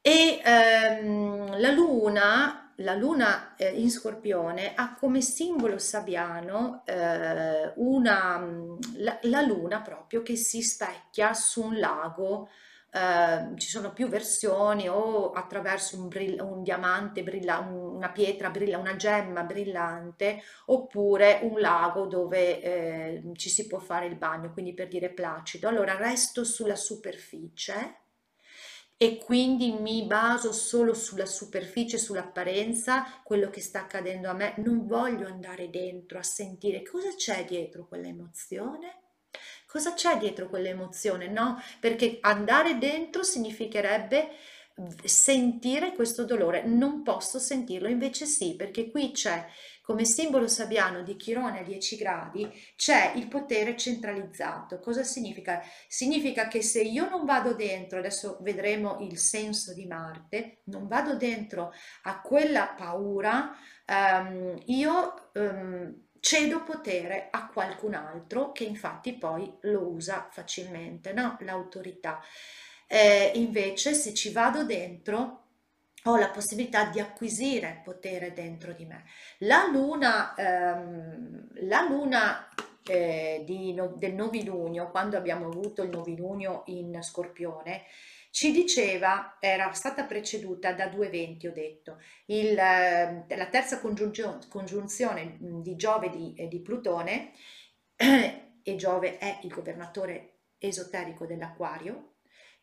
E 0.09 0.41
ehm, 0.43 1.61
la 1.61 1.71
Luna, 1.71 2.73
la 2.77 2.95
Luna 2.95 3.55
eh, 3.57 3.69
in 3.79 3.91
Scorpione 3.91 4.73
ha 4.75 4.95
come 4.95 5.21
simbolo 5.21 5.77
sabbiano 5.77 6.83
eh, 6.87 7.75
una, 7.77 8.43
la, 8.97 9.19
la, 9.25 9.43
Luna 9.43 9.83
proprio 9.83 10.23
che 10.23 10.35
si 10.35 10.63
specchia 10.63 11.35
su 11.35 11.63
un 11.63 11.79
lago. 11.79 12.49
Eh, 12.91 13.59
ci 13.59 13.69
sono 13.69 13.93
più 13.93 14.09
versioni 14.09 14.89
o 14.89 15.33
attraverso 15.33 15.99
un, 16.01 16.09
brill- 16.09 16.41
un 16.41 16.63
diamante, 16.63 17.23
brilla- 17.23 17.59
una 17.59 18.09
pietra, 18.11 18.49
brilla- 18.49 18.79
una 18.79 18.97
gemma 18.97 19.43
brillante 19.43 20.41
oppure 20.67 21.41
un 21.43 21.61
lago 21.61 22.07
dove 22.07 22.63
eh, 22.63 23.23
ci 23.35 23.51
si 23.51 23.67
può 23.67 23.79
fare 23.79 24.07
il 24.07 24.17
bagno, 24.17 24.53
quindi 24.55 24.73
per 24.73 24.89
dire 24.89 25.11
placido. 25.11 25.69
Allora 25.69 25.97
resto 25.97 26.45
sulla 26.45 26.77
superficie 26.77 28.08
e 29.01 29.19
quindi 29.19 29.71
mi 29.71 30.03
baso 30.07 30.53
solo 30.53 30.93
sulla 30.93 31.25
superficie, 31.25 31.99
sull'apparenza, 31.99 33.21
quello 33.23 33.49
che 33.49 33.61
sta 33.61 33.83
accadendo 33.83 34.29
a 34.29 34.33
me, 34.33 34.55
non 34.57 34.89
voglio 34.89 35.29
andare 35.29 35.71
dentro 35.71 36.19
a 36.19 36.25
sentire 36.25 36.83
cosa 36.83 37.15
c'è 37.15 37.45
dietro 37.45 37.87
quell'emozione. 37.87 39.03
Cosa 39.69 39.95
c'è 39.95 40.19
dietro 40.19 40.49
quell'emozione? 40.49 41.29
No, 41.29 41.63
perché 41.79 42.19
andare 42.23 42.77
dentro 42.79 43.23
significherebbe 43.23 44.31
sentire 45.05 45.93
questo 45.93 46.25
dolore, 46.25 46.65
non 46.65 47.03
posso 47.05 47.39
sentirlo, 47.39 47.87
invece 47.87 48.27
sì, 48.27 48.57
perché 48.57 48.91
qui 48.91 49.13
c'è 49.13 49.47
come 49.89 50.05
simbolo 50.05 50.49
sabbiano 50.49 51.01
di 51.01 51.17
Chirone 51.17 51.61
a 51.61 51.63
10 51.63 51.97
gradi 51.97 52.47
c'è 52.77 53.15
il 53.17 53.27
potere 53.27 53.75
centralizzato. 53.75 54.81
Cosa 54.81 55.03
significa? 55.03 55.63
Significa 55.89 56.47
che 56.47 56.61
se 56.61 56.83
io 56.83 57.09
non 57.09 57.25
vado 57.25 57.55
dentro, 57.55 57.99
adesso 57.99 58.37
vedremo 58.43 58.99
il 59.01 59.17
senso 59.17 59.73
di 59.73 59.87
Marte, 59.87 60.59
non 60.65 60.89
vado 60.89 61.17
dentro 61.17 61.73
a 62.03 62.21
quella 62.21 62.75
paura, 62.77 63.57
um, 63.87 64.61
io 64.67 65.31
um, 65.33 66.09
cedo 66.21 66.65
potere 66.65 67.29
a 67.31 67.49
qualcun 67.49 67.95
altro 67.95 68.53
che 68.53 68.65
infatti 68.65 69.15
poi 69.15 69.51
lo 69.63 69.89
usa 69.89 70.29
facilmente, 70.31 71.15
no? 71.15 71.39
L'autorità. 71.41 72.21
Eh, 72.87 73.33
invece 73.37 73.95
se 73.95 74.13
ci 74.13 74.33
vado 74.33 74.65
dentro 74.65 75.48
ho 76.09 76.17
la 76.17 76.31
possibilità 76.31 76.87
di 76.87 77.01
acquisire 77.01 77.83
potere 77.85 78.33
dentro 78.33 78.73
di 78.73 78.87
me. 78.87 79.05
La 79.39 79.69
luna, 79.71 80.35
ehm, 80.35 81.49
la 81.67 81.83
luna 81.83 82.49
eh, 82.85 83.43
di, 83.45 83.75
no, 83.75 83.95
del 83.97 84.15
novilunio, 84.15 84.91
quando 84.91 85.17
abbiamo 85.17 85.47
avuto 85.47 85.83
il 85.83 85.91
novilunio 85.91 86.63
in 86.67 86.99
Scorpione, 87.03 87.85
ci 88.31 88.53
diceva, 88.53 89.37
era 89.41 89.73
stata 89.73 90.05
preceduta 90.05 90.73
da 90.73 90.89
due 90.89 91.07
eventi, 91.07 91.47
ho 91.47 91.53
detto, 91.53 91.99
il, 92.27 92.59
eh, 92.59 93.25
la 93.37 93.47
terza 93.51 93.81
congiunzione, 93.81 94.39
congiunzione 94.49 95.37
di 95.39 95.77
Giove 95.77 96.11
di, 96.11 96.47
di 96.49 96.61
Plutone, 96.61 97.33
e 97.97 98.77
Giove 98.77 99.19
è 99.19 99.41
il 99.43 99.51
governatore 99.51 100.41
esoterico 100.59 101.27
dell'Aquario, 101.27 102.15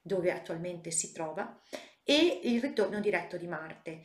dove 0.01 0.31
attualmente 0.31 0.91
si 0.91 1.11
trova, 1.11 1.59
e 2.05 2.41
il 2.43 2.61
ritorno 2.61 2.99
diretto 3.01 3.35
di 3.35 3.47
Marte. 3.47 4.01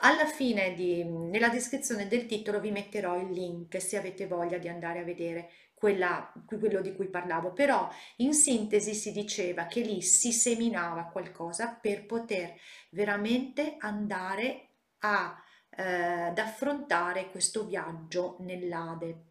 Alla 0.00 0.26
fine, 0.26 0.74
di, 0.74 1.04
nella 1.04 1.48
descrizione 1.48 2.08
del 2.08 2.26
titolo, 2.26 2.58
vi 2.58 2.72
metterò 2.72 3.18
il 3.18 3.30
link 3.30 3.80
se 3.80 3.96
avete 3.96 4.26
voglia 4.26 4.58
di 4.58 4.68
andare 4.68 4.98
a 4.98 5.04
vedere 5.04 5.50
quella, 5.72 6.32
quello 6.46 6.80
di 6.80 6.94
cui 6.94 7.08
parlavo, 7.08 7.52
però 7.52 7.88
in 8.16 8.34
sintesi 8.34 8.94
si 8.94 9.12
diceva 9.12 9.66
che 9.66 9.80
lì 9.80 10.00
si 10.02 10.32
seminava 10.32 11.04
qualcosa 11.04 11.78
per 11.80 12.06
poter 12.06 12.54
veramente 12.90 13.76
andare 13.78 14.68
a, 15.00 15.36
eh, 15.76 15.82
ad 15.82 16.38
affrontare 16.38 17.30
questo 17.30 17.64
viaggio 17.64 18.36
nell'Ade. 18.40 19.24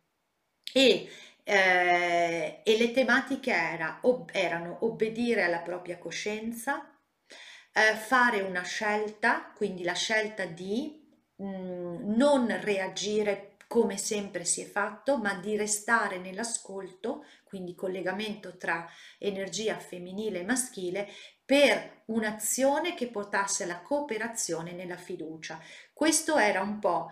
E, 0.74 1.10
eh, 1.44 2.62
e 2.64 2.78
le 2.78 2.92
tematiche 2.92 3.52
era, 3.52 4.00
ob, 4.02 4.30
erano 4.32 4.78
obbedire 4.82 5.44
alla 5.44 5.60
propria 5.60 5.98
coscienza, 5.98 6.91
eh, 7.74 7.96
fare 7.96 8.42
una 8.42 8.64
scelta, 8.64 9.52
quindi 9.56 9.84
la 9.84 9.94
scelta 9.94 10.46
di 10.46 11.02
mh, 11.36 11.46
mm, 11.46 12.16
non 12.16 12.60
reagire 12.62 13.52
come 13.68 13.98
sempre 13.98 14.44
si 14.44 14.62
è 14.62 14.66
fatto, 14.66 15.18
ma 15.18 15.36
di 15.36 15.56
restare 15.56 16.18
nell'ascolto, 16.18 17.24
quindi 17.46 17.74
collegamento 17.74 18.58
tra 18.58 18.86
energia 19.18 19.78
femminile 19.78 20.40
e 20.40 20.44
maschile, 20.44 21.08
per 21.46 22.04
un'azione 22.08 22.96
che 22.96 23.08
portasse 23.08 23.64
alla 23.64 23.80
cooperazione 23.80 24.74
nella 24.74 24.98
fiducia. 24.98 25.58
Questo 25.94 26.38
era 26.38 26.62
un 26.62 26.80
po' 26.80 27.12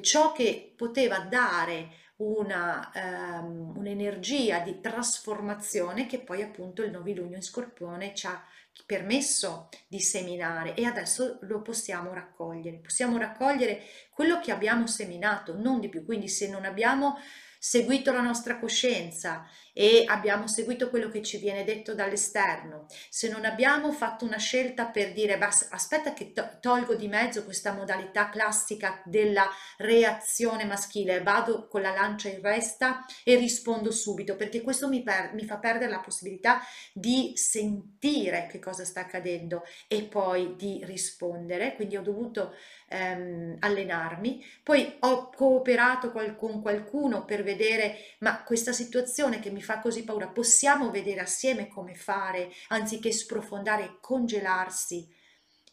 ciò 0.00 0.32
che 0.32 0.74
poteva 0.76 1.20
dare 1.20 2.02
una, 2.16 2.90
um, 2.94 3.76
un'energia 3.76 4.60
di 4.60 4.80
trasformazione 4.80 6.06
che 6.06 6.20
poi 6.20 6.42
appunto 6.42 6.82
il 6.82 6.90
novilunio 6.90 7.36
in 7.36 7.42
scorpione 7.42 8.14
ci 8.14 8.26
ha 8.26 8.44
permesso 8.86 9.68
di 9.88 10.00
seminare 10.00 10.74
e 10.74 10.84
adesso 10.84 11.38
lo 11.42 11.62
possiamo 11.62 12.12
raccogliere. 12.12 12.78
Possiamo 12.78 13.16
raccogliere 13.16 13.82
quello 14.10 14.40
che 14.40 14.52
abbiamo 14.52 14.86
seminato, 14.86 15.56
non 15.56 15.80
di 15.80 15.88
più. 15.88 16.04
Quindi 16.04 16.28
se 16.28 16.48
non 16.48 16.64
abbiamo 16.64 17.18
seguito 17.58 18.12
la 18.12 18.20
nostra 18.20 18.58
coscienza 18.58 19.46
e 19.76 20.04
abbiamo 20.06 20.46
seguito 20.46 20.88
quello 20.88 21.08
che 21.08 21.20
ci 21.20 21.36
viene 21.36 21.64
detto 21.64 21.94
dall'esterno, 21.94 22.86
se 23.10 23.28
non 23.28 23.44
abbiamo 23.44 23.90
fatto 23.92 24.24
una 24.24 24.38
scelta 24.38 24.86
per 24.86 25.12
dire 25.12 25.36
aspetta 25.70 26.14
che 26.14 26.32
tolgo 26.60 26.94
di 26.94 27.08
mezzo 27.08 27.44
questa 27.44 27.72
modalità 27.72 28.28
classica 28.28 29.02
della 29.04 29.46
reazione 29.78 30.64
maschile, 30.64 31.22
vado 31.22 31.66
con 31.66 31.82
la 31.82 31.92
lancia 31.92 32.28
in 32.28 32.40
resta 32.40 33.04
e 33.24 33.34
rispondo 33.34 33.90
subito, 33.90 34.36
perché 34.36 34.62
questo 34.62 34.88
mi, 34.88 35.02
per, 35.02 35.32
mi 35.34 35.44
fa 35.44 35.58
perdere 35.58 35.90
la 35.90 35.98
possibilità 35.98 36.60
di 36.92 37.32
sentire 37.34 38.46
che 38.48 38.60
cosa 38.60 38.84
sta 38.84 39.00
accadendo 39.00 39.64
e 39.88 40.02
poi 40.02 40.54
di 40.56 40.82
rispondere, 40.84 41.74
quindi 41.74 41.96
ho 41.96 42.02
dovuto 42.02 42.54
ehm, 42.88 43.56
allenarmi, 43.58 44.44
poi 44.62 44.96
ho 45.00 45.30
cooperato 45.30 46.12
con 46.12 46.62
qualcuno 46.62 47.24
per 47.24 47.42
vedere 47.42 47.96
ma 48.20 48.42
questa 48.44 48.72
situazione 48.72 49.40
che 49.40 49.50
mi 49.50 49.62
fa 49.64 49.80
così 49.80 50.04
paura, 50.04 50.28
possiamo 50.28 50.92
vedere 50.92 51.20
assieme 51.20 51.66
come 51.66 51.96
fare 51.96 52.52
anziché 52.68 53.10
sprofondare 53.10 53.98
congelarsi 54.00 55.12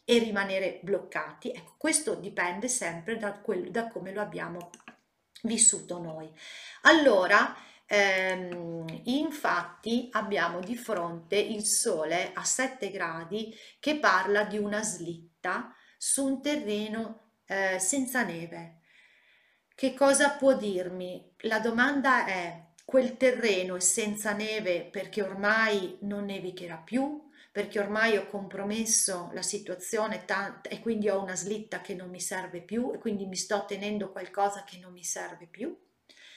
e 0.04 0.18
rimanere 0.18 0.80
bloccati. 0.82 1.50
Ecco, 1.50 1.74
questo 1.78 2.14
dipende 2.14 2.68
sempre 2.68 3.16
da, 3.16 3.34
quel, 3.34 3.70
da 3.70 3.88
come 3.88 4.12
lo 4.12 4.20
abbiamo 4.20 4.70
vissuto 5.42 6.00
noi. 6.00 6.30
Allora, 6.82 7.54
ehm, 7.86 9.02
infatti 9.04 10.08
abbiamo 10.12 10.60
di 10.60 10.76
fronte 10.76 11.36
il 11.36 11.64
Sole 11.64 12.32
a 12.34 12.44
7 12.44 12.90
gradi 12.90 13.54
che 13.78 13.98
parla 13.98 14.44
di 14.44 14.58
una 14.58 14.82
slitta 14.82 15.74
su 15.96 16.26
un 16.26 16.42
terreno 16.42 17.34
eh, 17.46 17.78
senza 17.78 18.24
neve. 18.24 18.80
Che 19.74 19.94
cosa 19.94 20.30
può 20.30 20.54
dirmi? 20.54 21.34
La 21.42 21.58
domanda 21.58 22.26
è 22.26 22.70
quel 22.92 23.16
terreno 23.16 23.76
è 23.76 23.80
senza 23.80 24.34
neve 24.34 24.84
perché 24.84 25.22
ormai 25.22 25.96
non 26.00 26.26
nevicherà 26.26 26.76
più, 26.76 27.26
perché 27.50 27.78
ormai 27.78 28.18
ho 28.18 28.26
compromesso 28.26 29.30
la 29.32 29.40
situazione 29.40 30.26
e 30.68 30.78
quindi 30.80 31.08
ho 31.08 31.22
una 31.22 31.34
slitta 31.34 31.80
che 31.80 31.94
non 31.94 32.10
mi 32.10 32.20
serve 32.20 32.60
più 32.60 32.92
e 32.92 32.98
quindi 32.98 33.24
mi 33.24 33.36
sto 33.36 33.64
tenendo 33.66 34.12
qualcosa 34.12 34.64
che 34.64 34.76
non 34.76 34.92
mi 34.92 35.04
serve 35.04 35.46
più. 35.46 35.74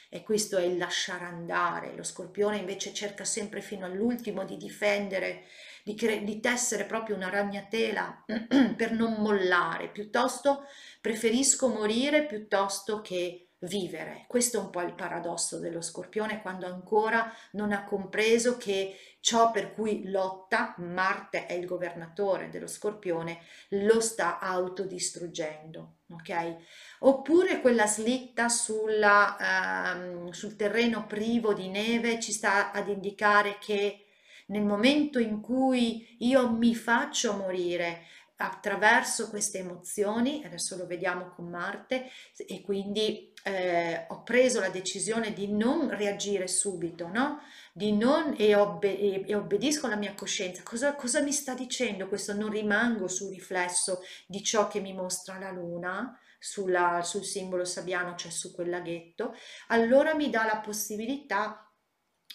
E 0.08 0.22
questo 0.22 0.56
è 0.56 0.62
il 0.62 0.78
lasciare 0.78 1.26
andare. 1.26 1.94
Lo 1.94 2.02
scorpione 2.02 2.56
invece 2.56 2.94
cerca 2.94 3.26
sempre 3.26 3.60
fino 3.60 3.84
all'ultimo 3.84 4.46
di 4.46 4.56
difendere, 4.56 5.42
di, 5.84 5.94
di 6.24 6.40
tessere 6.40 6.84
proprio 6.86 7.16
una 7.16 7.28
ragnatela 7.28 8.24
per 8.74 8.92
non 8.92 9.16
mollare. 9.18 9.90
Piuttosto 9.90 10.64
preferisco 11.02 11.68
morire 11.68 12.24
piuttosto 12.24 13.02
che 13.02 13.45
vivere. 13.66 14.24
Questo 14.26 14.58
è 14.58 14.60
un 14.60 14.70
po' 14.70 14.80
il 14.80 14.94
paradosso 14.94 15.58
dello 15.58 15.80
scorpione 15.80 16.40
quando 16.40 16.66
ancora 16.66 17.32
non 17.52 17.72
ha 17.72 17.84
compreso 17.84 18.56
che 18.56 18.96
ciò 19.20 19.50
per 19.50 19.74
cui 19.74 20.08
lotta, 20.08 20.74
Marte 20.78 21.46
è 21.46 21.52
il 21.52 21.66
governatore 21.66 22.48
dello 22.48 22.66
scorpione, 22.66 23.40
lo 23.70 24.00
sta 24.00 24.38
autodistruggendo, 24.38 25.96
ok? 26.12 26.56
Oppure 27.00 27.60
quella 27.60 27.86
slitta 27.86 28.48
sulla, 28.48 29.94
um, 29.94 30.30
sul 30.30 30.56
terreno 30.56 31.06
privo 31.06 31.52
di 31.52 31.68
neve 31.68 32.20
ci 32.20 32.32
sta 32.32 32.70
ad 32.70 32.88
indicare 32.88 33.58
che 33.60 34.06
nel 34.46 34.62
momento 34.62 35.18
in 35.18 35.40
cui 35.40 36.16
io 36.20 36.48
mi 36.50 36.74
faccio 36.74 37.34
morire, 37.34 38.02
attraverso 38.36 39.28
queste 39.30 39.58
emozioni, 39.58 40.42
adesso 40.44 40.76
lo 40.76 40.86
vediamo 40.86 41.30
con 41.30 41.48
Marte, 41.48 42.10
e 42.36 42.60
quindi 42.60 43.32
eh, 43.44 44.04
ho 44.08 44.22
preso 44.22 44.60
la 44.60 44.68
decisione 44.68 45.32
di 45.32 45.50
non 45.50 45.88
reagire 45.90 46.46
subito, 46.48 47.08
no? 47.08 47.40
Di 47.72 47.92
non, 47.92 48.34
e, 48.36 48.54
obbe, 48.54 49.26
e, 49.26 49.34
obbedisco 49.34 49.86
alla 49.86 49.96
mia 49.96 50.14
coscienza. 50.14 50.62
Cosa, 50.62 50.94
cosa 50.94 51.20
mi 51.20 51.32
sta 51.32 51.54
dicendo 51.54 52.08
questo? 52.08 52.34
Non 52.34 52.50
rimango 52.50 53.08
sul 53.08 53.30
riflesso 53.30 54.00
di 54.26 54.42
ciò 54.42 54.68
che 54.68 54.80
mi 54.80 54.92
mostra 54.92 55.38
la 55.38 55.50
Luna, 55.50 56.18
sulla, 56.38 57.02
sul 57.02 57.24
simbolo 57.24 57.64
sabbiano, 57.64 58.14
cioè 58.16 58.30
su 58.30 58.54
quel 58.54 58.68
laghetto, 58.68 59.34
allora 59.68 60.14
mi 60.14 60.28
dà 60.30 60.44
la 60.44 60.58
possibilità 60.58 61.72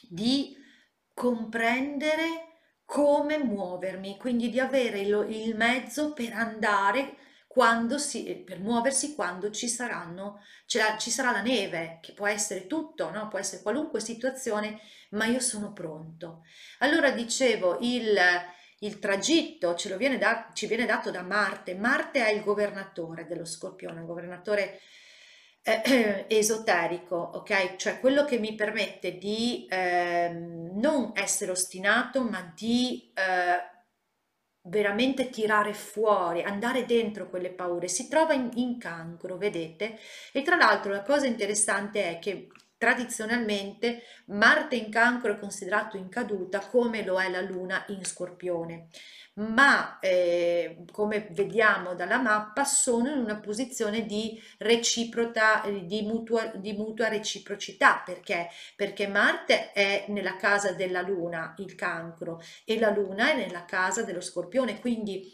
di 0.09 0.55
comprendere 1.13 2.50
come 2.91 3.37
muovermi, 3.37 4.17
quindi 4.17 4.49
di 4.49 4.59
avere 4.59 4.99
il, 4.99 5.25
il 5.29 5.55
mezzo 5.55 6.11
per 6.11 6.33
andare 6.33 7.15
quando 7.47 7.97
si, 7.97 8.43
per 8.45 8.59
muoversi 8.59 9.15
quando 9.15 9.49
ci, 9.49 9.69
saranno, 9.69 10.41
ci 10.65 11.09
sarà 11.09 11.31
la 11.31 11.41
neve, 11.41 11.99
che 12.01 12.11
può 12.11 12.27
essere 12.27 12.67
tutto, 12.67 13.09
no? 13.09 13.29
può 13.29 13.39
essere 13.39 13.61
qualunque 13.61 14.01
situazione, 14.01 14.81
ma 15.11 15.25
io 15.25 15.39
sono 15.39 15.71
pronto. 15.71 16.43
Allora 16.79 17.11
dicevo, 17.11 17.77
il, 17.79 18.13
il 18.79 18.99
tragitto 18.99 19.73
viene 19.97 20.17
da, 20.17 20.49
ci 20.53 20.67
viene 20.67 20.85
dato 20.85 21.11
da 21.11 21.21
Marte. 21.21 21.75
Marte 21.75 22.25
è 22.25 22.31
il 22.31 22.43
governatore 22.43 23.25
dello 23.25 23.45
scorpione, 23.45 24.01
il 24.01 24.05
governatore 24.05 24.81
eh, 25.63 26.25
esoterico, 26.29 27.15
ok? 27.15 27.75
Cioè 27.75 27.99
quello 27.99 28.25
che 28.25 28.39
mi 28.39 28.55
permette 28.55 29.17
di 29.17 29.65
eh, 29.69 30.29
non 30.29 31.11
essere 31.13 31.51
ostinato, 31.51 32.23
ma 32.23 32.51
di 32.55 33.11
eh, 33.13 33.69
veramente 34.63 35.29
tirare 35.29 35.73
fuori, 35.73 36.43
andare 36.43 36.85
dentro 36.85 37.29
quelle 37.29 37.51
paure. 37.51 37.87
Si 37.87 38.07
trova 38.07 38.33
in, 38.33 38.49
in 38.55 38.77
cancro, 38.77 39.37
vedete? 39.37 39.97
E 40.31 40.41
tra 40.41 40.55
l'altro 40.55 40.91
la 40.91 41.03
cosa 41.03 41.25
interessante 41.27 42.09
è 42.09 42.19
che 42.19 42.47
tradizionalmente 42.77 44.01
Marte 44.27 44.75
in 44.75 44.89
cancro 44.89 45.33
è 45.33 45.39
considerato 45.39 45.97
in 45.97 46.09
caduta 46.09 46.59
come 46.61 47.05
lo 47.05 47.21
è 47.21 47.29
la 47.29 47.41
Luna 47.41 47.85
in 47.89 48.03
scorpione 48.03 48.87
ma 49.35 49.99
eh, 49.99 50.83
come 50.91 51.27
vediamo 51.31 51.95
dalla 51.95 52.19
mappa 52.19 52.65
sono 52.65 53.09
in 53.09 53.17
una 53.19 53.39
posizione 53.39 54.05
di 54.05 54.39
reciproca, 54.57 55.63
di 55.85 56.01
mutua, 56.01 56.47
di 56.55 56.73
mutua 56.73 57.07
reciprocità 57.07 58.01
perché? 58.05 58.49
Perché 58.75 59.07
Marte 59.07 59.71
è 59.71 60.05
nella 60.09 60.35
casa 60.35 60.73
della 60.73 61.01
Luna, 61.01 61.53
il 61.59 61.75
cancro, 61.75 62.41
e 62.65 62.77
la 62.77 62.89
Luna 62.91 63.31
è 63.31 63.35
nella 63.35 63.65
casa 63.65 64.03
dello 64.03 64.21
scorpione, 64.21 64.79
quindi 64.79 65.31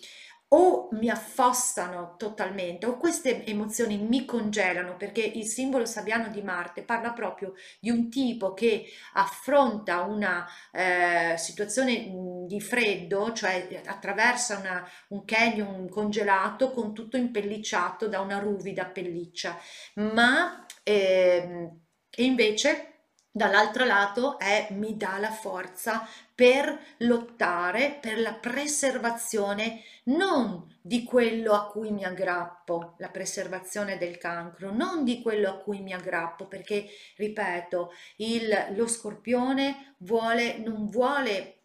o 0.49 0.87
mi 0.91 1.09
affossano 1.09 2.15
totalmente 2.17 2.85
o 2.85 2.97
queste 2.97 3.45
emozioni 3.45 3.97
mi 3.97 4.23
congelano 4.23 4.95
perché 4.95 5.21
il 5.21 5.45
simbolo 5.45 5.85
sabbiano 5.85 6.29
di 6.29 6.41
Marte 6.41 6.83
parla 6.83 7.11
proprio 7.11 7.53
di 7.81 7.89
un 7.89 8.09
tipo 8.09 8.53
che 8.53 8.85
affronta 9.13 10.03
una 10.03 10.47
eh, 10.71 11.35
situazione 11.37 12.45
di 12.47 12.61
freddo, 12.61 13.33
cioè 13.33 13.81
attraversa 13.85 14.57
una, 14.57 14.89
un 15.09 15.25
canyon 15.25 15.89
congelato 15.89 16.71
con 16.71 16.93
tutto 16.93 17.17
impellicciato 17.17 18.07
da 18.07 18.21
una 18.21 18.39
ruvida 18.39 18.85
pelliccia, 18.85 19.57
ma 19.95 20.65
eh, 20.83 21.69
invece 22.17 22.93
dall'altro 23.31 23.85
lato 23.85 24.39
è, 24.39 24.67
mi 24.71 24.97
dà 24.97 25.17
la 25.19 25.31
forza 25.31 26.07
per 26.37 26.79
lottare 26.97 27.97
per 27.99 28.19
la 28.19 28.35
preservazione 28.35 29.81
non 30.03 30.77
di 30.79 31.03
quello 31.03 31.53
a 31.53 31.65
cui 31.65 31.89
mi 31.89 32.05
aggrappo, 32.05 32.93
la 32.99 33.09
preservazione 33.09 33.97
del 33.97 34.19
cancro, 34.19 34.71
non 34.71 35.03
di 35.03 35.23
quello 35.23 35.49
a 35.49 35.57
cui 35.57 35.81
mi 35.81 35.93
aggrappo, 35.93 36.45
perché, 36.45 36.85
ripeto, 37.15 37.91
il, 38.17 38.67
lo 38.75 38.85
scorpione 38.85 39.95
vuole, 39.97 40.59
non 40.59 40.87
vuole 40.89 41.56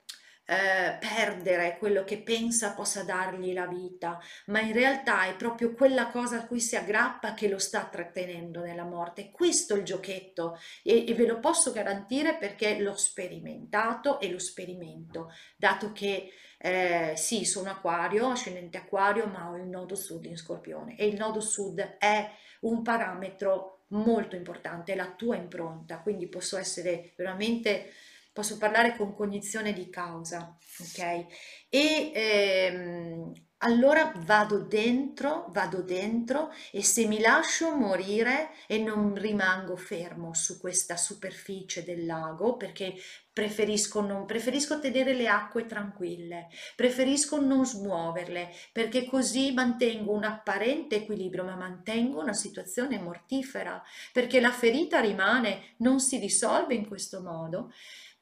eh, 0.44 0.98
perdere 0.98 1.76
quello 1.78 2.04
che 2.04 2.18
pensa 2.18 2.74
possa 2.74 3.04
dargli 3.04 3.52
la 3.52 3.66
vita, 3.66 4.20
ma 4.46 4.60
in 4.60 4.72
realtà 4.72 5.24
è 5.26 5.36
proprio 5.36 5.72
quella 5.72 6.08
cosa 6.08 6.38
a 6.38 6.46
cui 6.46 6.60
si 6.60 6.76
aggrappa 6.76 7.34
che 7.34 7.48
lo 7.48 7.58
sta 7.58 7.84
trattenendo 7.84 8.60
nella 8.60 8.84
morte. 8.84 9.30
Questo 9.30 9.74
è 9.74 9.78
il 9.78 9.84
giochetto 9.84 10.58
e, 10.82 11.06
e 11.06 11.14
ve 11.14 11.26
lo 11.26 11.38
posso 11.38 11.72
garantire 11.72 12.36
perché 12.36 12.78
l'ho 12.78 12.96
sperimentato 12.96 14.20
e 14.20 14.30
lo 14.30 14.38
sperimento, 14.38 15.32
dato 15.56 15.92
che 15.92 16.32
eh, 16.58 17.14
sì, 17.16 17.44
sono 17.44 17.70
acquario, 17.70 18.28
ascendente 18.28 18.78
acquario, 18.78 19.26
ma 19.26 19.50
ho 19.50 19.56
il 19.56 19.66
nodo 19.66 19.96
sud 19.96 20.24
in 20.26 20.36
scorpione 20.36 20.96
e 20.96 21.06
il 21.06 21.16
nodo 21.16 21.40
sud 21.40 21.96
è 21.98 22.30
un 22.60 22.82
parametro 22.82 23.84
molto 23.88 24.36
importante, 24.36 24.94
la 24.94 25.12
tua 25.16 25.36
impronta, 25.36 25.98
quindi 25.98 26.28
posso 26.28 26.56
essere 26.56 27.12
veramente 27.16 27.92
posso 28.32 28.56
parlare 28.56 28.96
con 28.96 29.14
cognizione 29.14 29.72
di 29.72 29.90
causa, 29.90 30.56
ok? 30.80 31.26
E 31.68 32.10
ehm, 32.14 33.32
allora 33.64 34.12
vado 34.24 34.58
dentro, 34.58 35.46
vado 35.50 35.82
dentro 35.82 36.50
e 36.72 36.82
se 36.82 37.06
mi 37.06 37.20
lascio 37.20 37.76
morire 37.76 38.50
e 38.66 38.78
non 38.78 39.14
rimango 39.14 39.76
fermo 39.76 40.34
su 40.34 40.58
questa 40.58 40.96
superficie 40.96 41.84
del 41.84 42.04
lago 42.04 42.56
perché 42.56 42.94
preferisco, 43.32 44.00
non, 44.00 44.26
preferisco 44.26 44.80
tenere 44.80 45.14
le 45.14 45.28
acque 45.28 45.66
tranquille, 45.66 46.48
preferisco 46.74 47.40
non 47.40 47.64
smuoverle 47.64 48.50
perché 48.72 49.06
così 49.06 49.52
mantengo 49.52 50.12
un 50.12 50.24
apparente 50.24 50.96
equilibrio 50.96 51.44
ma 51.44 51.54
mantengo 51.54 52.20
una 52.20 52.34
situazione 52.34 52.98
mortifera 52.98 53.80
perché 54.12 54.40
la 54.40 54.50
ferita 54.50 55.00
rimane, 55.00 55.74
non 55.78 56.00
si 56.00 56.18
risolve 56.18 56.74
in 56.74 56.88
questo 56.88 57.22
modo 57.22 57.70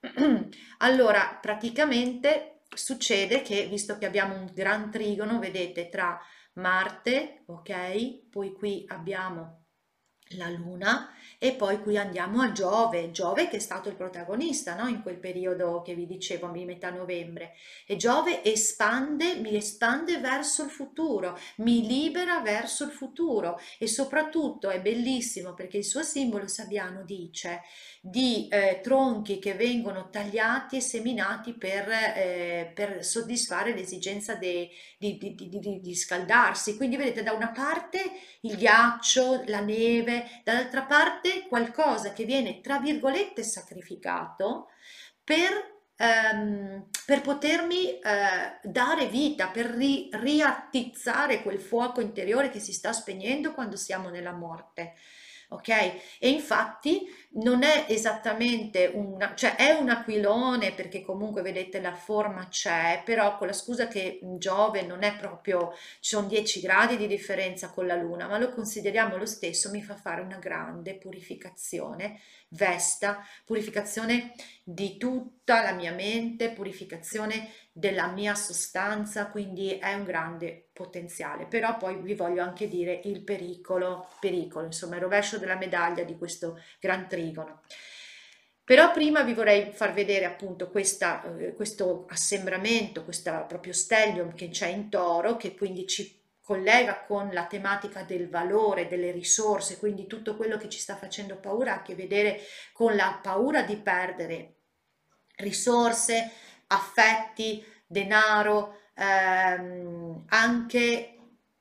allora, 0.79 1.39
praticamente 1.41 2.63
succede 2.75 3.43
che, 3.43 3.67
visto 3.67 3.99
che 3.99 4.07
abbiamo 4.07 4.35
un 4.35 4.51
gran 4.53 4.91
trigono, 4.91 5.39
vedete, 5.39 5.89
tra 5.89 6.19
Marte, 6.55 7.43
ok, 7.47 8.29
poi 8.31 8.53
qui 8.53 8.85
abbiamo 8.89 9.60
la 10.31 10.49
Luna 10.49 11.13
e 11.43 11.53
poi 11.53 11.81
qui 11.81 11.97
andiamo 11.97 12.43
a 12.43 12.53
Giove, 12.53 13.11
Giove 13.13 13.49
che 13.49 13.57
è 13.57 13.61
stato 13.61 13.89
il 13.89 13.95
protagonista 13.95 14.75
no? 14.75 14.89
in 14.89 15.01
quel 15.01 15.17
periodo 15.17 15.81
che 15.83 15.95
vi 15.95 16.07
dicevo 16.07 16.49
di 16.49 16.67
metà 16.67 16.91
novembre 16.91 17.55
e 17.87 17.97
Giove 17.97 18.45
espande, 18.45 19.37
mi 19.37 19.57
espande 19.57 20.19
verso 20.19 20.63
il 20.63 20.71
futuro, 20.71 21.39
mi 21.57 21.87
libera 21.87 22.41
verso 22.41 22.85
il 22.85 22.91
futuro 22.91 23.59
e 23.79 23.87
soprattutto 23.87 24.69
è 24.69 24.81
bellissimo 24.81 25.55
perché 25.55 25.79
il 25.79 25.85
suo 25.85 26.03
simbolo 26.03 26.47
Sabiano 26.47 27.05
dice 27.05 27.63
di 28.03 28.49
eh, 28.49 28.81
tronchi 28.83 29.39
che 29.39 29.53
vengono 29.53 30.09
tagliati 30.09 30.77
e 30.77 30.81
seminati 30.81 31.53
per, 31.53 31.89
eh, 31.89 32.73
per 32.75 33.05
soddisfare 33.05 33.75
l'esigenza 33.75 34.35
di, 34.35 34.69
di, 34.97 35.19
di, 35.19 35.81
di 35.81 35.95
scaldarsi. 35.95 36.77
Quindi 36.77 36.97
vedete 36.97 37.23
da 37.23 37.33
una 37.33 37.51
parte 37.51 38.01
il 38.41 38.57
ghiaccio, 38.57 39.43
la 39.47 39.61
neve, 39.61 40.20
dall'altra 40.45 40.83
parte 40.83 41.47
qualcosa 41.49 42.13
che 42.13 42.25
viene 42.25 42.61
tra 42.61 42.79
virgolette 42.79 43.43
sacrificato 43.43 44.69
per 45.23 45.79
ehm, 45.97 46.89
per 47.05 47.21
potermi 47.21 47.99
eh, 47.99 48.59
dare 48.63 49.07
vita, 49.07 49.49
per 49.49 49.67
ri, 49.67 50.09
riattizzare 50.13 51.43
quel 51.43 51.61
fuoco 51.61 52.01
interiore 52.01 52.51
che 52.51 52.59
si 52.59 52.73
sta 52.73 52.93
spegnendo 52.93 53.53
quando 53.53 53.77
siamo 53.77 54.09
nella 54.09 54.33
morte 54.33 54.95
ok? 55.51 55.69
E 56.19 56.29
infatti 56.29 57.09
non 57.33 57.63
è 57.63 57.87
esattamente 57.89 58.91
una, 58.93 59.35
cioè 59.35 59.57
è 59.57 59.73
un 59.73 59.89
aquilone 59.89 60.73
perché 60.73 61.03
comunque 61.03 61.43
vedete 61.43 61.81
la 61.81 61.95
forma 61.95 62.49
c'è, 62.49 63.03
però 63.05 63.37
con 63.37 63.47
la 63.47 63.53
scusa 63.53 63.87
che 63.89 64.19
Giove 64.39 64.83
non 64.83 65.03
è 65.03 65.17
proprio, 65.17 65.73
ci 66.01 66.15
sono 66.15 66.27
10 66.27 66.61
gradi 66.61 66.97
di 66.97 67.07
differenza 67.07 67.71
con 67.71 67.87
la 67.87 67.95
Luna, 67.97 68.27
ma 68.27 68.39
lo 68.39 68.51
consideriamo 68.51 69.17
lo 69.17 69.27
stesso, 69.27 69.71
mi 69.71 69.83
fa 69.83 69.95
fare 69.97 70.21
una 70.23 70.39
grande 70.39 70.97
purificazione, 70.97 72.21
vesta, 72.49 73.25
purificazione 73.45 74.35
di 74.65 74.97
tutta 74.97 75.63
la 75.63 75.73
mia 75.73 75.93
mente, 75.93 76.51
purificazione 76.51 77.51
della 77.73 78.09
mia 78.09 78.35
sostanza, 78.35 79.27
quindi 79.27 79.79
è 79.79 79.95
un 79.95 80.05
grande 80.05 80.70
potenziale. 80.81 81.45
Però 81.45 81.77
poi 81.77 81.97
vi 82.01 82.15
voglio 82.15 82.43
anche 82.43 82.67
dire 82.67 83.01
il 83.05 83.21
pericolo, 83.21 84.09
pericolo, 84.19 84.65
insomma, 84.65 84.95
il 84.95 85.03
rovescio 85.03 85.37
della 85.37 85.57
medaglia 85.57 86.05
di 86.05 86.17
questo 86.17 86.59
gran 86.81 87.07
trigono. 87.07 87.63
Però 88.65 88.93
prima 88.93 89.23
vi 89.23 89.35
vorrei 89.35 89.73
far 89.73 89.93
vedere 89.93 90.25
appunto 90.25 90.71
questa, 90.71 91.23
eh, 91.37 91.55
questo 91.55 92.07
assembramento, 92.09 93.05
questo 93.05 93.45
proprio 93.47 93.73
stellium 93.73 94.35
che 94.35 94.49
c'è 94.49 94.69
in 94.69 94.89
toro, 94.89 95.37
che 95.37 95.55
quindi 95.55 95.87
ci 95.87 96.19
collega 96.41 97.05
con 97.05 97.31
la 97.33 97.45
tematica 97.45 98.03
del 98.03 98.29
valore, 98.29 98.89
delle 98.89 99.11
risorse, 99.11 99.79
quindi 99.79 100.07
tutto 100.07 100.37
quello 100.37 100.57
che 100.57 100.69
ci 100.69 100.79
sta 100.79 100.97
facendo 100.97 101.37
paura 101.37 101.73
ha 101.73 101.77
a 101.77 101.83
che 101.83 101.95
vedere 101.95 102.41
con 102.73 102.97
la 102.97 103.19
paura 103.23 103.63
di 103.63 103.77
perdere 103.77 104.55
risorse, 105.37 106.31
affetti, 106.69 107.65
denaro, 107.87 108.80
ehm, 109.01 110.25
anche 110.29 111.15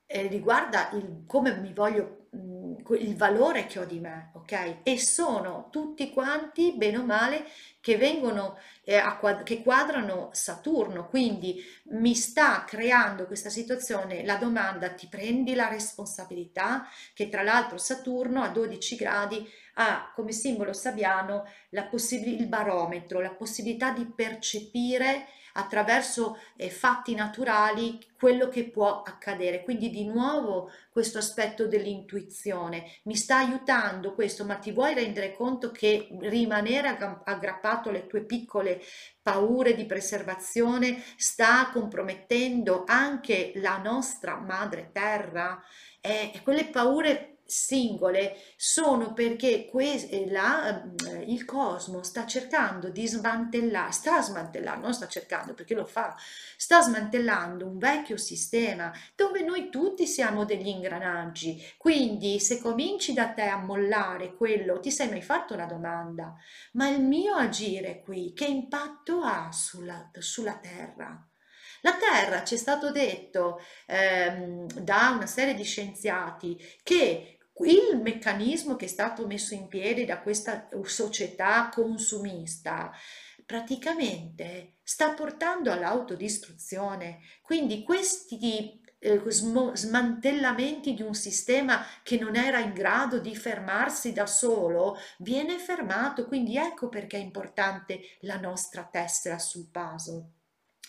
eh, 0.06 0.28
riguarda 0.28 0.90
il, 0.94 1.24
come 1.26 1.56
mi 1.58 1.74
voglio, 1.74 2.18
il 3.00 3.16
valore 3.16 3.66
che 3.66 3.80
ho 3.80 3.86
di 3.86 4.00
me, 4.00 4.32
ok? 4.34 4.78
E 4.84 4.98
sono 4.98 5.70
tutti 5.72 6.10
quanti, 6.12 6.74
bene 6.76 6.98
o 6.98 7.06
male, 7.06 7.46
che 7.80 7.96
vengono, 7.98 8.58
eh, 8.84 8.98
a, 8.98 9.18
che 9.44 9.62
quadrano 9.62 10.30
Saturno, 10.34 11.08
quindi 11.08 11.64
mi 11.92 12.14
sta 12.14 12.66
creando 12.66 13.26
questa 13.26 13.50
situazione 13.50 14.26
la 14.26 14.36
domanda 14.36 14.90
ti 14.90 15.08
prendi 15.08 15.54
la 15.54 15.70
responsabilità, 15.70 16.88
che 17.14 17.30
tra 17.30 17.44
l'altro 17.44 17.78
Saturno 17.78 18.42
a 18.42 18.50
12 18.50 18.96
gradi 18.96 19.48
ha 19.76 20.12
come 20.14 20.34
simbolo 20.34 20.74
sabiano 20.74 21.46
la 21.70 21.88
il 21.92 22.48
barometro, 22.48 23.22
la 23.22 23.32
possibilità 23.32 23.92
di 23.92 24.06
percepire 24.06 25.28
attraverso 25.60 26.38
eh, 26.56 26.70
fatti 26.70 27.14
naturali 27.16 28.00
quello 28.18 28.50
che 28.50 28.70
può 28.70 29.02
accadere. 29.02 29.64
Quindi 29.64 29.90
di 29.90 30.06
nuovo 30.06 30.72
questo 30.90 31.18
aspetto 31.18 31.68
dell'intuizione 31.68 33.00
mi 33.04 33.16
sta 33.16 33.38
aiutando 33.38 34.14
questo, 34.14 34.44
ma 34.46 34.56
ti 34.56 34.72
vuoi 34.72 34.94
rendere 34.94 35.34
conto 35.34 35.72
che 35.72 36.10
rimanere 36.20 36.98
aggrappato 37.24 37.90
alle 37.90 38.08
tue 38.08 38.24
piccole 38.26 38.82
paure 39.22 39.76
di 39.76 39.86
preservazione 39.86 41.02
sta 41.16 41.70
compromettendo 41.72 42.84
anche 42.86 43.54
la 43.56 43.78
nostra 43.78 44.36
madre 44.36 44.90
terra? 44.92 45.62
E 46.02 46.40
quelle 46.44 46.66
paure 46.66 47.29
singole 47.50 48.38
sono 48.56 49.14
perché 49.14 49.66
que- 49.66 50.28
la, 50.30 50.84
eh, 50.84 51.24
il 51.28 51.46
cosmo 51.46 52.04
sta 52.04 52.26
cercando 52.26 52.90
di 52.90 53.08
smantellare, 53.08 53.92
sta 53.92 54.22
smantellando, 54.22 54.82
non 54.82 54.94
sta 54.94 55.08
cercando 55.08 55.54
perché 55.54 55.74
lo 55.74 55.86
fa, 55.86 56.16
sta 56.56 56.82
smantellando 56.82 57.66
un 57.66 57.78
vecchio 57.78 58.18
sistema 58.18 58.92
dove 59.16 59.42
noi 59.42 59.70
tutti 59.70 60.06
siamo 60.06 60.46
degli 60.46 60.68
ingranaggi. 60.68 61.62
Quindi 61.78 62.40
se 62.40 62.60
cominci 62.60 63.14
da 63.14 63.30
te 63.30 63.44
a 63.44 63.58
mollare 63.58 64.36
quello, 64.36 64.80
ti 64.80 64.92
sei 64.92 65.10
mai 65.10 65.22
fatto 65.22 65.56
la 65.56 65.66
domanda, 65.66 66.36
ma 66.74 66.88
il 66.88 67.02
mio 67.02 67.36
agire 67.36 68.02
qui 68.02 68.34
che 68.34 68.46
impatto 68.46 69.22
ha 69.22 69.52
sulla, 69.52 70.12
sulla 70.20 70.58
Terra? 70.58 71.24
La 71.82 71.96
Terra 71.96 72.44
ci 72.44 72.56
è 72.56 72.58
stato 72.58 72.92
detto 72.92 73.62
ehm, 73.86 74.68
da 74.82 75.12
una 75.16 75.26
serie 75.26 75.54
di 75.54 75.64
scienziati 75.64 76.58
che 76.84 77.39
il 77.66 78.00
meccanismo 78.02 78.76
che 78.76 78.86
è 78.86 78.90
stato 78.90 79.28
messo 79.28 79.54
in 79.54 79.68
piedi 79.68 80.06
da 80.06 80.20
questa 80.20 80.68
società 80.84 81.70
consumista 81.74 82.92
praticamente 83.46 84.76
sta 84.84 85.14
portando 85.14 85.72
all'autodistruzione. 85.72 87.20
Quindi 87.42 87.84
questi 87.84 88.80
eh, 89.00 89.22
smantellamenti 89.28 90.94
di 90.94 91.02
un 91.02 91.16
sistema 91.16 91.84
che 92.04 92.20
non 92.20 92.36
era 92.36 92.60
in 92.60 92.74
grado 92.74 93.20
di 93.20 93.36
fermarsi 93.36 94.14
da 94.14 94.28
solo 94.28 94.98
viene 95.18 95.58
fermato. 95.58 96.28
Quindi 96.28 96.58
ecco 96.58 96.90
perché 96.90 97.18
è 97.18 97.22
importante 97.22 98.02
la 98.22 98.40
nostra 98.40 98.84
tessera 98.84 99.40
sul 99.40 99.70
puzzle. 99.72 100.39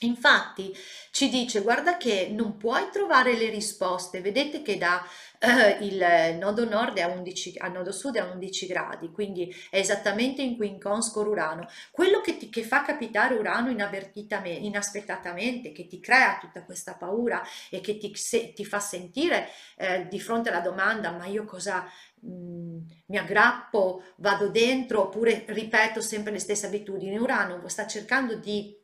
Infatti 0.03 0.75
ci 1.11 1.29
dice 1.29 1.61
guarda 1.61 1.99
che 1.99 2.31
non 2.33 2.57
puoi 2.57 2.89
trovare 2.91 3.37
le 3.37 3.51
risposte, 3.51 4.23
vedete 4.23 4.63
che 4.63 4.79
da 4.79 5.05
eh, 5.39 5.73
il 5.85 6.39
nodo 6.39 6.67
nord 6.67 6.97
è 6.97 7.03
a 7.03 7.09
11, 7.09 7.59
a 7.59 7.69
nodo 7.69 7.93
sud 7.93 8.17
è 8.17 8.21
a 8.21 8.31
11 8.31 8.67
gradi, 8.67 9.11
quindi 9.11 9.55
è 9.69 9.79
esattamente 9.79 10.41
in 10.41 10.57
quincons 10.57 11.11
con 11.11 11.27
Urano. 11.27 11.69
Quello 11.91 12.23
che, 12.23 12.39
ti, 12.39 12.49
che 12.49 12.63
fa 12.63 12.83
capitare 12.83 13.35
Urano 13.35 13.69
inaspettatamente, 13.71 15.73
che 15.73 15.87
ti 15.87 16.01
crea 16.01 16.39
tutta 16.41 16.65
questa 16.65 16.95
paura 16.95 17.43
e 17.69 17.81
che 17.81 17.99
ti, 17.99 18.15
se, 18.15 18.55
ti 18.55 18.65
fa 18.65 18.81
sentire 18.81 19.49
eh, 19.77 20.07
di 20.09 20.19
fronte 20.19 20.49
alla 20.49 20.61
domanda 20.61 21.11
ma 21.11 21.27
io 21.27 21.45
cosa 21.45 21.87
mm, 22.25 22.79
mi 23.07 23.19
aggrappo, 23.19 24.03
vado 24.17 24.49
dentro 24.49 25.03
oppure 25.03 25.45
ripeto 25.47 26.01
sempre 26.01 26.33
le 26.33 26.39
stesse 26.39 26.65
abitudini. 26.67 27.19
Urano 27.19 27.69
sta 27.69 27.87
cercando 27.87 28.37
di 28.37 28.80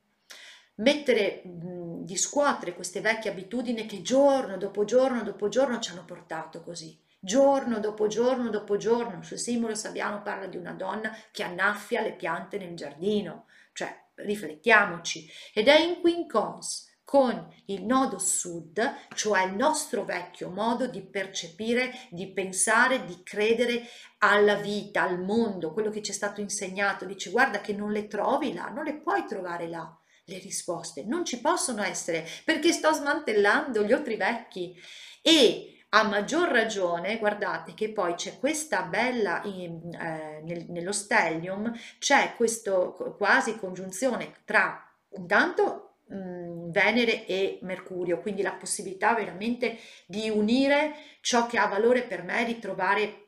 mettere, 0.76 1.42
di 1.44 2.16
scuotere 2.16 2.74
queste 2.74 3.00
vecchie 3.00 3.30
abitudini 3.30 3.86
che 3.86 4.02
giorno 4.02 4.56
dopo 4.56 4.84
giorno 4.84 5.22
dopo 5.22 5.48
giorno 5.48 5.78
ci 5.78 5.90
hanno 5.90 6.04
portato 6.04 6.62
così. 6.62 6.98
Giorno 7.18 7.80
dopo 7.80 8.06
giorno 8.06 8.50
dopo 8.50 8.76
giorno, 8.76 9.22
sul 9.22 9.38
simbolo 9.38 9.74
sabbiano 9.74 10.22
parla 10.22 10.46
di 10.46 10.56
una 10.56 10.72
donna 10.72 11.16
che 11.32 11.42
annaffia 11.42 12.02
le 12.02 12.12
piante 12.12 12.58
nel 12.58 12.76
giardino, 12.76 13.46
cioè 13.72 14.04
riflettiamoci, 14.16 15.28
ed 15.52 15.66
è 15.68 15.80
in 15.80 16.00
quincons 16.00 16.84
con 17.02 17.52
il 17.66 17.84
nodo 17.84 18.18
sud, 18.18 18.80
cioè 19.14 19.44
il 19.44 19.54
nostro 19.54 20.04
vecchio 20.04 20.50
modo 20.50 20.86
di 20.86 21.02
percepire, 21.02 21.92
di 22.10 22.28
pensare, 22.32 23.04
di 23.04 23.22
credere 23.22 23.82
alla 24.18 24.56
vita, 24.56 25.02
al 25.02 25.20
mondo, 25.20 25.72
quello 25.72 25.90
che 25.90 26.02
ci 26.02 26.10
è 26.10 26.14
stato 26.14 26.40
insegnato, 26.40 27.04
dice 27.04 27.30
guarda 27.30 27.60
che 27.60 27.72
non 27.72 27.90
le 27.90 28.06
trovi 28.06 28.52
là, 28.52 28.68
non 28.68 28.84
le 28.84 28.94
puoi 28.94 29.24
trovare 29.24 29.68
là 29.68 29.98
le 30.26 30.38
risposte, 30.38 31.04
non 31.04 31.24
ci 31.24 31.40
possono 31.40 31.82
essere 31.82 32.26
perché 32.44 32.72
sto 32.72 32.92
smantellando 32.92 33.82
gli 33.82 33.92
altri 33.92 34.16
vecchi. 34.16 34.74
E 35.22 35.84
a 35.90 36.02
maggior 36.02 36.48
ragione, 36.48 37.18
guardate 37.18 37.74
che 37.74 37.92
poi 37.92 38.14
c'è 38.14 38.38
questa 38.38 38.82
bella, 38.82 39.40
in, 39.44 39.94
eh, 39.94 40.42
nel, 40.42 40.66
nello 40.68 40.92
stellium, 40.92 41.72
c'è 41.98 42.34
questa 42.36 42.72
quasi 43.16 43.56
congiunzione 43.56 44.34
tra 44.44 44.82
intanto 45.10 45.98
mh, 46.08 46.70
Venere 46.70 47.24
e 47.26 47.58
Mercurio, 47.62 48.20
quindi 48.20 48.42
la 48.42 48.52
possibilità 48.52 49.14
veramente 49.14 49.78
di 50.06 50.28
unire 50.28 50.94
ciò 51.20 51.46
che 51.46 51.58
ha 51.58 51.66
valore 51.66 52.02
per 52.02 52.22
me, 52.22 52.44
di 52.44 52.58
trovare 52.58 53.25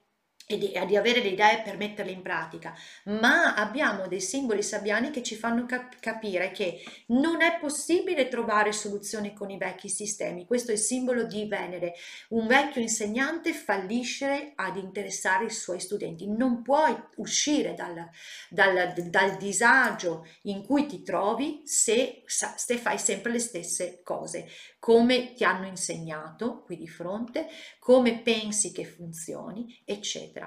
e 0.51 0.57
di, 0.57 0.73
di, 0.87 0.97
avere 0.97 1.21
le 1.21 1.29
idee 1.29 1.61
per 1.61 1.77
metterle 1.77 2.11
in 2.11 2.23
pratica, 2.23 2.75
ma 3.05 3.55
abbiamo 3.55 4.09
dei 4.09 4.23
simboli 4.23 4.63
sabbiani 4.63 5.11
che 5.11 5.23
ci 5.23 5.35
fanno 5.35 5.67
cap- 5.67 6.01
capire 6.01 6.53
che 6.53 6.83
non 7.09 7.43
è 7.43 7.59
possibile 7.61 8.29
trovare 8.29 8.73
soluzioni 8.73 9.35
con 9.35 9.51
i 9.51 9.59
vecchi 9.59 9.91
sistemi. 9.91 10.47
Questo 10.47 10.71
è 10.71 10.75
il 10.75 10.81
simbolo 10.81 11.25
di 11.25 11.45
Venere. 11.45 11.93
Un 12.31 12.47
vecchio 12.47 12.81
insegnante 12.81 13.53
fallisce 13.53 14.53
ad 14.55 14.79
interessare 14.79 15.45
i 15.45 15.51
suoi 15.51 15.81
studenti. 15.81 16.27
Non 16.27 16.63
puoi 16.63 16.97
uscire 17.17 17.75
dal, 17.75 18.09
dal, 18.49 18.95
dal 18.95 19.37
disagio 19.37 20.27
in 20.45 20.65
cui 20.65 20.87
ti 20.87 21.03
trovi 21.03 21.61
se, 21.67 22.23
se 22.25 22.79
fai 22.79 22.99
sempre 22.99 23.33
le 23.33 23.39
stesse 23.39 24.01
cose 24.03 24.49
come 24.79 25.35
ti 25.35 25.45
hanno 25.45 25.67
insegnato 25.67 26.63
qui 26.63 26.77
di 26.77 26.89
fronte, 26.89 27.49
come 27.79 28.21
pensi 28.21 28.73
che 28.73 28.85
funzioni, 28.85 29.83
eccetera. 29.85 30.38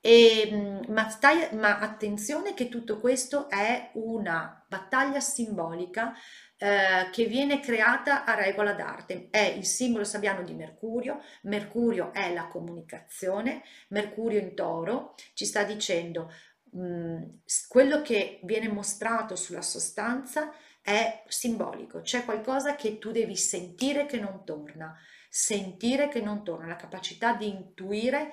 E, 0.00 0.48
mm, 0.52 0.92
ma, 0.92 1.08
stai, 1.08 1.54
ma 1.54 1.78
attenzione 1.78 2.54
che 2.54 2.68
tutto 2.68 2.98
questo 2.98 3.48
è 3.48 3.90
una 3.94 4.64
battaglia 4.68 5.20
simbolica 5.20 6.12
eh, 6.56 7.08
che 7.10 7.24
viene 7.26 7.60
creata 7.60 8.24
a 8.24 8.34
regola 8.34 8.72
d'arte. 8.72 9.28
È 9.30 9.40
il 9.40 9.64
simbolo 9.64 10.04
sabbiano 10.04 10.42
di 10.42 10.54
Mercurio, 10.54 11.20
Mercurio 11.42 12.12
è 12.12 12.32
la 12.32 12.46
comunicazione, 12.46 13.62
Mercurio 13.88 14.38
in 14.40 14.54
toro 14.54 15.14
ci 15.34 15.44
sta 15.46 15.64
dicendo 15.64 16.30
mh, 16.72 17.22
quello 17.68 18.02
che 18.02 18.40
viene 18.44 18.68
mostrato 18.68 19.36
sulla 19.36 19.62
sostanza 19.62 20.52
è 20.80 21.22
simbolico, 21.28 22.00
c'è 22.00 22.24
qualcosa 22.24 22.74
che 22.74 22.98
tu 22.98 23.12
devi 23.12 23.36
sentire 23.36 24.06
che 24.06 24.18
non 24.18 24.44
torna, 24.44 24.96
sentire 25.28 26.08
che 26.08 26.20
non 26.20 26.42
torna, 26.42 26.66
la 26.66 26.76
capacità 26.76 27.34
di 27.34 27.48
intuire, 27.48 28.32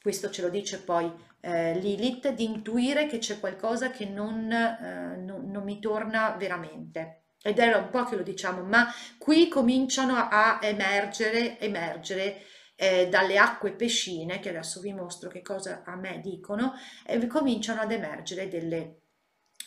questo 0.00 0.30
ce 0.30 0.42
lo 0.42 0.48
dice 0.48 0.80
poi 0.80 1.10
eh, 1.40 1.78
Lilith, 1.78 2.30
di 2.30 2.44
intuire 2.44 3.06
che 3.06 3.18
c'è 3.18 3.38
qualcosa 3.38 3.90
che 3.90 4.06
non, 4.06 4.50
eh, 4.50 5.16
non, 5.16 5.50
non 5.50 5.64
mi 5.64 5.78
torna 5.80 6.34
veramente. 6.38 7.22
Ed 7.40 7.58
era 7.58 7.78
un 7.78 7.90
po' 7.90 8.04
che 8.04 8.16
lo 8.16 8.22
diciamo, 8.22 8.62
ma 8.62 8.86
qui 9.16 9.48
cominciano 9.48 10.16
a 10.16 10.58
emergere, 10.60 11.58
emergere 11.60 12.42
eh, 12.74 13.08
dalle 13.08 13.38
acque 13.38 13.72
pescine, 13.72 14.40
che 14.40 14.48
adesso 14.48 14.80
vi 14.80 14.92
mostro 14.92 15.28
che 15.28 15.42
cosa 15.42 15.82
a 15.84 15.94
me 15.94 16.20
dicono, 16.20 16.74
e 17.06 17.26
cominciano 17.26 17.80
ad 17.80 17.92
emergere 17.92 18.48
delle 18.48 18.97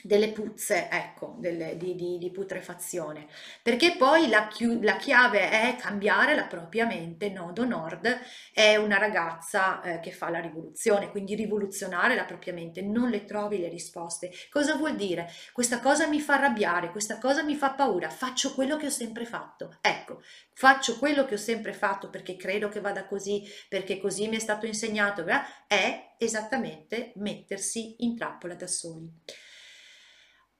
delle 0.03 0.29
puzze, 0.29 0.89
ecco, 0.89 1.35
delle, 1.37 1.77
di, 1.77 1.95
di, 1.95 2.17
di, 2.17 2.31
putrefazione, 2.31 3.27
perché 3.61 3.95
poi 3.97 4.27
la, 4.27 4.49
la, 4.81 4.95
chiave 4.97 5.49
è 5.49 5.75
cambiare 5.77 6.35
la 6.35 6.45
propria 6.45 6.85
mente, 6.85 7.29
Nodo 7.29 7.65
Nord 7.65 8.19
è 8.53 8.75
una 8.75 8.97
ragazza 8.97 9.81
eh, 9.81 9.99
che 9.99 10.11
fa 10.11 10.29
la 10.29 10.39
rivoluzione, 10.39 11.09
quindi 11.09 11.35
rivoluzionare 11.35 12.15
la 12.15 12.25
propria 12.25 12.53
mente, 12.53 12.81
non 12.81 13.09
le 13.09 13.25
trovi 13.25 13.59
le 13.59 13.69
risposte. 13.69 14.31
Cosa 14.49 14.75
vuol 14.75 14.95
dire? 14.95 15.29
Questa 15.53 15.79
cosa 15.79 16.07
mi 16.07 16.19
fa 16.19 16.35
arrabbiare, 16.35 16.91
questa 16.91 17.17
cosa 17.17 17.43
mi 17.43 17.55
fa 17.55 17.71
paura, 17.71 18.09
faccio 18.09 18.53
quello 18.53 18.77
che 18.77 18.87
ho 18.87 18.91
sempre 18.91 19.25
fatto. 19.25 19.77
Ecco, 19.81 20.21
faccio 20.53 20.97
quello 20.97 21.25
che 21.25 21.35
ho 21.35 21.37
sempre 21.37 21.73
fatto 21.73 22.09
perché 22.09 22.35
credo 22.35 22.69
che 22.69 22.81
vada 22.81 23.05
così, 23.05 23.43
perché 23.67 23.99
così 23.99 24.27
mi 24.27 24.35
è 24.35 24.39
stato 24.39 24.65
insegnato, 24.65 25.25
è 25.67 26.13
esattamente 26.17 27.13
mettersi 27.15 27.95
in 27.99 28.15
trappola 28.15 28.55
da 28.55 28.67
soli. 28.67 29.09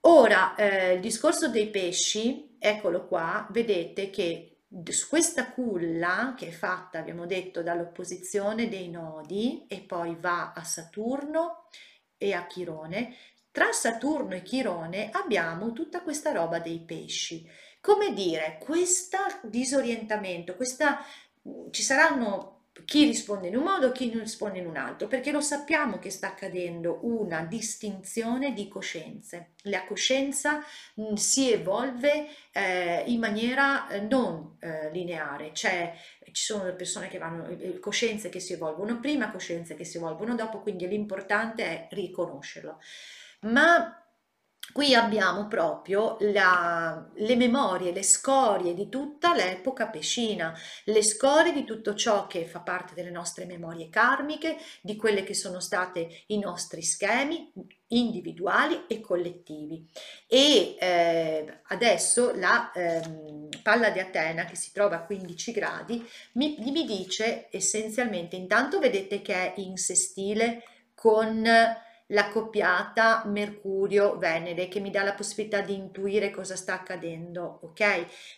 Ora, 0.04 0.56
eh, 0.56 0.94
il 0.94 1.00
discorso 1.00 1.48
dei 1.48 1.70
pesci, 1.70 2.56
eccolo 2.58 3.06
qua, 3.06 3.46
vedete 3.50 4.10
che 4.10 4.62
su 4.90 5.08
questa 5.08 5.50
culla 5.52 6.34
che 6.36 6.48
è 6.48 6.50
fatta, 6.50 6.98
abbiamo 6.98 7.24
detto, 7.24 7.62
dall'opposizione 7.62 8.68
dei 8.68 8.88
nodi 8.88 9.64
e 9.68 9.80
poi 9.80 10.16
va 10.18 10.52
a 10.54 10.64
Saturno 10.64 11.68
e 12.16 12.32
a 12.32 12.46
Chirone, 12.46 13.14
tra 13.52 13.70
Saturno 13.70 14.34
e 14.34 14.42
Chirone 14.42 15.10
abbiamo 15.12 15.72
tutta 15.72 16.02
questa 16.02 16.32
roba 16.32 16.58
dei 16.58 16.80
pesci. 16.80 17.48
Come 17.80 18.12
dire, 18.12 18.58
questo 18.60 19.18
disorientamento, 19.42 20.56
questa, 20.56 21.04
ci 21.70 21.82
saranno 21.82 22.51
chi 22.84 23.04
risponde 23.04 23.48
in 23.48 23.56
un 23.56 23.64
modo, 23.64 23.92
chi 23.92 24.10
non 24.10 24.20
risponde 24.20 24.58
in 24.58 24.66
un 24.66 24.76
altro, 24.76 25.06
perché 25.06 25.30
lo 25.30 25.40
sappiamo 25.40 25.98
che 25.98 26.10
sta 26.10 26.28
accadendo 26.28 27.00
una 27.02 27.42
distinzione 27.44 28.54
di 28.54 28.66
coscienze. 28.68 29.50
La 29.64 29.84
coscienza 29.84 30.64
mm, 31.00 31.14
si 31.14 31.52
evolve 31.52 32.28
eh, 32.52 33.04
in 33.06 33.20
maniera 33.20 33.88
eh, 33.88 34.00
non 34.00 34.56
eh, 34.60 34.90
lineare, 34.90 35.52
cioè 35.52 35.94
ci 36.32 36.44
sono 36.44 36.64
le 36.64 36.72
persone 36.72 37.08
che 37.08 37.18
vanno, 37.18 37.46
eh, 37.46 37.78
coscienze 37.78 38.30
che 38.30 38.40
si 38.40 38.54
evolvono 38.54 38.98
prima, 39.00 39.30
coscienze 39.30 39.74
che 39.74 39.84
si 39.84 39.98
evolvono 39.98 40.34
dopo, 40.34 40.60
quindi 40.60 40.88
l'importante 40.88 41.64
è 41.64 41.86
riconoscerlo. 41.90 42.80
Ma 43.40 44.01
Qui 44.70 44.94
abbiamo 44.94 45.48
proprio 45.48 46.16
la, 46.20 47.06
le 47.14 47.36
memorie, 47.36 47.92
le 47.92 48.02
scorie 48.02 48.72
di 48.72 48.88
tutta 48.88 49.34
l'epoca 49.34 49.88
pescina, 49.88 50.56
le 50.84 51.02
scorie 51.02 51.52
di 51.52 51.64
tutto 51.64 51.94
ciò 51.94 52.26
che 52.26 52.46
fa 52.46 52.60
parte 52.60 52.94
delle 52.94 53.10
nostre 53.10 53.44
memorie 53.44 53.90
karmiche, 53.90 54.56
di 54.80 54.96
quelle 54.96 55.24
che 55.24 55.34
sono 55.34 55.60
state 55.60 56.22
i 56.28 56.38
nostri 56.38 56.80
schemi 56.80 57.52
individuali 57.88 58.84
e 58.86 59.00
collettivi. 59.00 59.86
E 60.26 60.76
eh, 60.78 61.60
adesso 61.64 62.32
la 62.34 62.72
eh, 62.72 63.02
palla 63.62 63.90
di 63.90 63.98
Atena, 63.98 64.46
che 64.46 64.56
si 64.56 64.72
trova 64.72 64.96
a 64.96 65.04
15 65.04 65.52
gradi, 65.52 66.08
mi, 66.34 66.56
mi 66.58 66.86
dice 66.86 67.48
essenzialmente, 67.50 68.36
intanto 68.36 68.78
vedete 68.78 69.20
che 69.20 69.34
è 69.34 69.60
in 69.60 69.76
sestile 69.76 70.62
con 70.94 71.46
l'accoppiata 72.12 73.24
Mercurio-Venere 73.26 74.68
che 74.68 74.80
mi 74.80 74.90
dà 74.90 75.02
la 75.02 75.14
possibilità 75.14 75.60
di 75.60 75.74
intuire 75.74 76.30
cosa 76.30 76.56
sta 76.56 76.74
accadendo, 76.74 77.60
ok? 77.62 77.80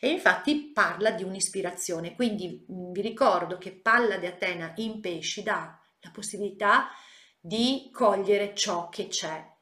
E 0.01 0.09
infatti 0.09 0.71
parla 0.73 1.11
di 1.11 1.23
un'ispirazione, 1.23 2.15
quindi 2.15 2.65
mm, 2.71 2.93
vi 2.93 3.01
ricordo 3.01 3.59
che 3.59 3.73
Palla 3.73 4.17
di 4.17 4.27
Atena 4.27 4.73
in 4.77 5.01
pesci 5.01 5.43
dà 5.43 5.79
la 6.01 6.11
possibilità 6.11 6.89
di 7.41 7.91
cogliere 7.93 8.55
ciò 8.55 8.89
che 8.89 9.09
c'è 9.09 9.53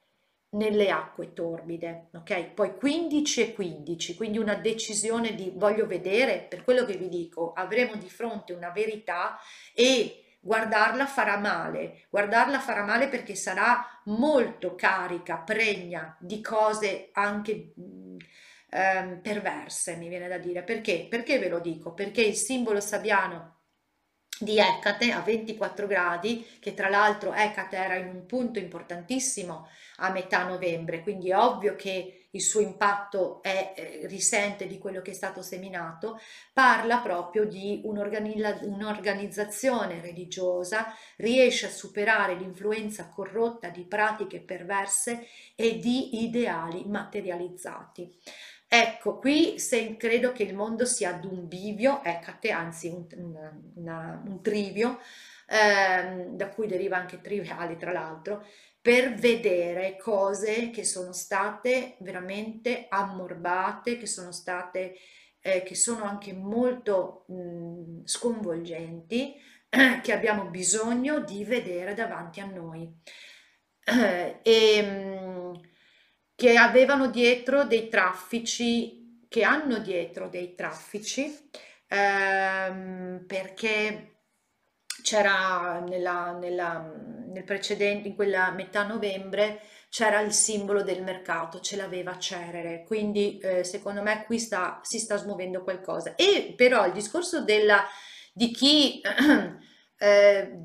nelle 0.51 0.91
acque 0.91 1.33
torbide, 1.33 2.11
ok? 2.13 2.51
Poi 2.51 2.77
15 2.77 3.41
e 3.41 3.55
15, 3.55 4.17
quindi 4.17 4.37
una 4.37 4.55
decisione 4.55 5.35
di 5.35 5.51
voglio 5.55 5.87
vedere, 5.87 6.47
per 6.49 6.63
quello 6.65 6.85
che 6.85 6.97
vi 6.97 7.09
dico, 7.09 7.55
avremo 7.55 7.97
di 7.97 8.11
fronte 8.11 8.53
una 8.53 8.71
verità 8.71 9.39
e 9.75 10.22
guardarla 10.43 11.07
farà 11.07 11.39
male, 11.39 12.07
guardarla 12.11 12.59
farà 12.61 12.83
male 12.85 13.09
perché 13.09 13.35
sarà 13.35 13.85
molto 14.07 14.75
carica, 14.75 15.39
pregna 15.39 16.17
di 16.21 16.41
cose 16.43 17.11
anche 17.13 17.73
ehm, 18.71 19.21
perverse, 19.21 19.97
mi 19.97 20.09
viene 20.09 20.29
da 20.29 20.39
dire. 20.39 20.63
Perché? 20.63 21.07
Perché 21.09 21.39
ve 21.39 21.49
lo 21.49 21.61
dico? 21.61 21.95
Perché 21.95 22.23
il 22.23 22.35
simbolo 22.35 22.81
sabbiano 22.81 23.62
di 24.43 24.59
Ecate 24.59 25.13
a 25.13 25.21
24 25.21 25.87
gradi, 25.87 26.47
che 26.61 26.75
tra 26.75 26.89
l'altro 26.89 27.33
Ecate 27.33 27.77
era 27.77 27.95
in 27.97 28.09
un 28.09 28.27
punto 28.27 28.59
importantissimo 28.59 29.69
a 29.97 30.11
metà 30.11 30.45
novembre, 30.45 31.03
quindi 31.03 31.31
è 31.31 31.37
ovvio 31.37 31.77
che 31.77 32.23
il 32.35 32.41
suo 32.41 32.61
impatto 32.61 33.43
è, 33.43 33.75
eh, 33.77 34.07
risente 34.07 34.67
di 34.67 34.79
quello 34.79 35.03
che 35.03 35.11
è 35.11 35.15
stato 35.15 35.43
seminato, 35.43 36.19
parla 36.53 36.97
proprio 36.99 37.45
di 37.45 37.83
un'organizzazione 37.85 40.01
religiosa, 40.01 40.95
riesce 41.17 41.67
a 41.67 41.71
superare 41.71 42.35
l'influenza 42.35 43.09
corrotta 43.09 43.69
di 43.69 43.85
pratiche 43.85 44.41
perverse 44.41 45.27
e 45.55 45.79
di 45.79 46.25
ideali 46.25 46.85
materializzati. 46.87 48.11
Ecco, 48.75 49.19
qui 49.19 49.59
se 49.59 49.99
credo 49.99 50.33
che 50.33 50.45
il 50.45 50.55
mondo 50.55 50.87
sia 50.87 51.11
ad 51.11 51.27
un 51.27 51.47
bivio, 51.47 52.03
Ecate, 52.03 52.51
anzi 52.51 52.89
un, 52.89 53.07
una, 53.19 53.61
una, 53.75 54.23
un 54.25 54.41
trivio, 54.41 54.99
ehm, 55.47 56.35
da 56.37 56.49
cui 56.49 56.67
deriva 56.67 56.97
anche 56.97 57.21
triviali 57.21 57.77
tra 57.77 57.93
l'altro, 57.93 58.47
per 58.81 59.13
vedere 59.13 59.99
cose 59.99 60.71
che 60.71 60.85
sono 60.85 61.13
state 61.13 61.97
veramente 61.99 62.87
ammorbate, 62.89 63.99
che 63.99 64.07
sono 64.07 64.33
state, 64.33 64.95
eh, 65.41 65.63
che 65.65 65.75
sono 65.75 66.05
anche 66.05 66.33
molto 66.33 67.27
mh, 67.29 68.05
sconvolgenti, 68.07 69.35
che 70.03 70.13
abbiamo 70.15 70.47
bisogno 70.47 71.21
di 71.21 71.45
vedere 71.45 71.93
davanti 71.93 72.41
a 72.41 72.47
noi. 72.47 72.91
E, 74.43 75.12
che 76.43 76.57
avevano 76.57 77.07
dietro 77.07 77.63
dei 77.63 77.89
traffici, 77.89 79.27
che 79.29 79.45
hanno 79.45 79.79
dietro 79.79 80.29
dei 80.29 80.57
traffici, 80.57 81.33
ehm, 81.87 83.23
perché 83.29 84.17
c'era 85.05 85.79
nella, 85.87 86.33
nella, 86.33 86.93
nel 87.29 87.45
precedente, 87.45 88.09
in 88.09 88.17
quella 88.17 88.51
metà 88.51 88.85
novembre, 88.85 89.61
c'era 89.89 90.19
il 90.19 90.33
simbolo 90.33 90.83
del 90.83 91.05
mercato, 91.05 91.61
ce 91.61 91.77
l'aveva 91.77 92.19
Cerere, 92.19 92.83
quindi 92.89 93.39
eh, 93.39 93.63
secondo 93.63 94.03
me 94.03 94.25
qui 94.25 94.41
sta, 94.41 94.81
si 94.83 94.99
sta 94.99 95.17
smuovendo 95.17 95.63
qualcosa. 95.63 96.17
E 96.17 96.55
però 96.57 96.87
il 96.87 96.93
discorso 96.93 97.45
della, 97.45 97.85
di 98.33 98.51
chi 98.51 99.01
eh, 99.97 100.59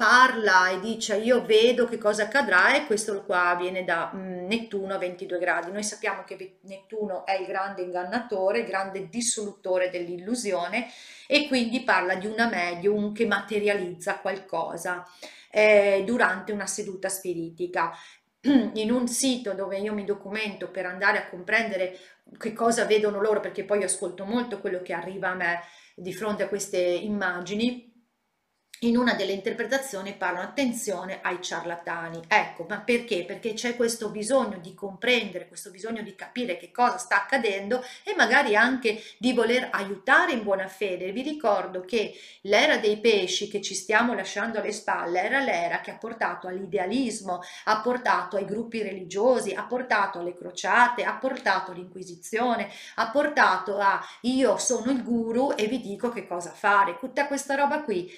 parla 0.00 0.70
e 0.70 0.80
dice 0.80 1.18
io 1.18 1.44
vedo 1.44 1.86
che 1.86 1.98
cosa 1.98 2.22
accadrà 2.22 2.74
e 2.74 2.86
questo 2.86 3.22
qua 3.22 3.54
viene 3.60 3.84
da 3.84 4.10
mm, 4.14 4.46
Nettuno 4.46 4.94
a 4.94 4.98
22 4.98 5.38
gradi. 5.38 5.70
Noi 5.70 5.82
sappiamo 5.82 6.24
che 6.24 6.56
Nettuno 6.62 7.26
è 7.26 7.34
il 7.38 7.44
grande 7.44 7.82
ingannatore, 7.82 8.60
il 8.60 8.66
grande 8.66 9.10
dissolutore 9.10 9.90
dell'illusione 9.90 10.86
e 11.26 11.46
quindi 11.48 11.82
parla 11.82 12.14
di 12.14 12.26
una 12.26 12.48
medium 12.48 13.12
che 13.12 13.26
materializza 13.26 14.20
qualcosa 14.20 15.06
eh, 15.50 16.02
durante 16.06 16.52
una 16.52 16.66
seduta 16.66 17.10
spiritica. 17.10 17.92
In 18.40 18.90
un 18.90 19.06
sito 19.06 19.52
dove 19.52 19.76
io 19.80 19.92
mi 19.92 20.06
documento 20.06 20.70
per 20.70 20.86
andare 20.86 21.18
a 21.18 21.28
comprendere 21.28 21.98
che 22.38 22.54
cosa 22.54 22.86
vedono 22.86 23.20
loro, 23.20 23.40
perché 23.40 23.64
poi 23.64 23.82
ascolto 23.82 24.24
molto 24.24 24.60
quello 24.60 24.80
che 24.80 24.94
arriva 24.94 25.28
a 25.28 25.34
me 25.34 25.60
di 25.94 26.14
fronte 26.14 26.44
a 26.44 26.48
queste 26.48 26.78
immagini, 26.78 27.89
in 28.82 28.96
una 28.96 29.12
delle 29.12 29.32
interpretazioni 29.32 30.14
parlano 30.14 30.48
attenzione 30.48 31.18
ai 31.22 31.42
ciarlatani. 31.42 32.22
Ecco, 32.26 32.64
ma 32.66 32.78
perché? 32.78 33.24
Perché 33.26 33.52
c'è 33.52 33.76
questo 33.76 34.08
bisogno 34.08 34.58
di 34.58 34.72
comprendere, 34.72 35.48
questo 35.48 35.70
bisogno 35.70 36.00
di 36.00 36.14
capire 36.14 36.56
che 36.56 36.70
cosa 36.70 36.96
sta 36.96 37.16
accadendo 37.16 37.84
e 38.02 38.14
magari 38.16 38.56
anche 38.56 39.02
di 39.18 39.34
voler 39.34 39.68
aiutare 39.70 40.32
in 40.32 40.42
buona 40.42 40.66
fede. 40.66 41.12
Vi 41.12 41.20
ricordo 41.20 41.82
che 41.82 42.14
l'era 42.42 42.78
dei 42.78 42.98
pesci 42.98 43.48
che 43.48 43.60
ci 43.60 43.74
stiamo 43.74 44.14
lasciando 44.14 44.58
alle 44.58 44.72
spalle 44.72 45.22
era 45.22 45.40
l'era 45.40 45.82
che 45.82 45.90
ha 45.90 45.98
portato 45.98 46.46
all'idealismo, 46.46 47.40
ha 47.64 47.80
portato 47.82 48.36
ai 48.36 48.46
gruppi 48.46 48.80
religiosi, 48.82 49.52
ha 49.52 49.64
portato 49.64 50.20
alle 50.20 50.34
crociate, 50.34 51.04
ha 51.04 51.16
portato 51.16 51.72
all'inquisizione, 51.72 52.70
ha 52.94 53.10
portato 53.10 53.76
a 53.76 54.02
io 54.22 54.56
sono 54.56 54.90
il 54.90 55.02
guru 55.02 55.52
e 55.54 55.66
vi 55.66 55.80
dico 55.80 56.08
che 56.08 56.26
cosa 56.26 56.50
fare. 56.50 56.96
Tutta 56.98 57.26
questa 57.26 57.54
roba 57.54 57.82
qui 57.82 58.10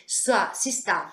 si 0.55 0.71
sta 0.71 1.11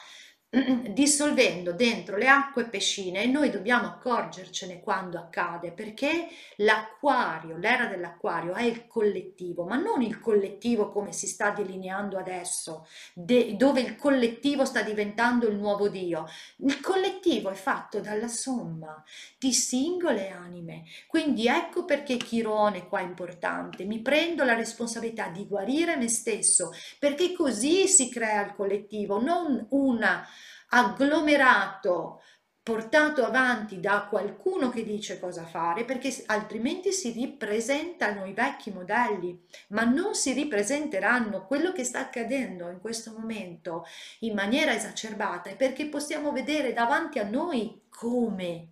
dissolvendo 0.90 1.74
dentro 1.74 2.18
le 2.18 2.28
acque 2.28 2.66
pescine 2.66 3.22
e 3.22 3.28
noi 3.28 3.52
dobbiamo 3.52 3.86
accorgercene 3.86 4.80
quando 4.80 5.20
accade 5.20 5.72
perché 5.72 6.28
l'acquario, 6.58 7.56
l'era 7.58 7.86
dell'acquario 7.86 8.56
è 8.56 8.64
il 8.64 8.88
collettivo, 8.88 9.66
ma 9.66 9.78
non 9.78 10.02
il 10.02 10.20
collettivo 10.20 10.90
come 10.90 11.12
si 11.12 11.28
sta 11.28 11.52
delineando 11.52 12.18
adesso, 12.18 12.88
de, 13.14 13.56
dove 13.58 13.82
il 13.82 13.96
collettivo 13.96 14.66
sta 14.66 14.82
diventando 14.82 15.48
il 15.48 15.56
nuovo 15.56 15.88
Dio. 15.88 16.26
Il 16.58 16.80
collettivo 16.80 17.52
è 17.52 17.56
fatto 17.56 18.00
dalla 18.00 18.28
somma 18.28 19.04
di 19.38 19.54
singole 19.54 20.30
anime. 20.30 20.86
Quindi 21.06 21.46
ecco 21.46 21.86
perché 21.86 22.18
Chirone 22.18 22.88
qua 22.88 23.02
è 23.02 23.04
importante. 23.04 23.84
Mi 23.84 24.00
prendo 24.00 24.44
la 24.44 24.56
responsabilità 24.56 25.28
di 25.28 25.46
guarire 25.46 25.96
me 25.96 26.10
stesso, 26.10 26.72
perché 26.98 27.34
così 27.34 27.88
si 27.88 28.10
crea 28.10 28.46
il 28.46 28.56
collettivo, 28.56 29.22
non 29.22 29.68
una 29.70 30.26
agglomerato 30.70 32.22
portato 32.62 33.26
avanti 33.26 33.80
da 33.80 34.06
qualcuno 34.08 34.70
che 34.70 34.84
dice 34.84 35.20
cosa 35.20 35.44
fare, 35.44 35.86
perché 35.86 36.14
altrimenti 36.28 36.92
si 36.92 37.12
ripresentano 37.12 38.26
i 38.26 38.34
vecchi 38.34 38.70
modelli, 38.70 39.44
ma 39.70 39.84
non 39.86 40.14
si 40.14 40.34
ripresenteranno 40.34 41.48
quello 41.48 41.72
che 41.72 41.84
sta 41.84 42.00
accadendo 42.00 42.70
in 42.70 42.80
questo 42.80 43.12
momento 43.12 43.86
in 44.20 44.36
maniera 44.36 44.74
esacerbata, 44.74 45.56
perché 45.56 45.88
possiamo 45.88 46.32
vedere 46.32 46.72
davanti 46.72 47.18
a 47.18 47.28
noi 47.28 47.86
come 47.90 48.68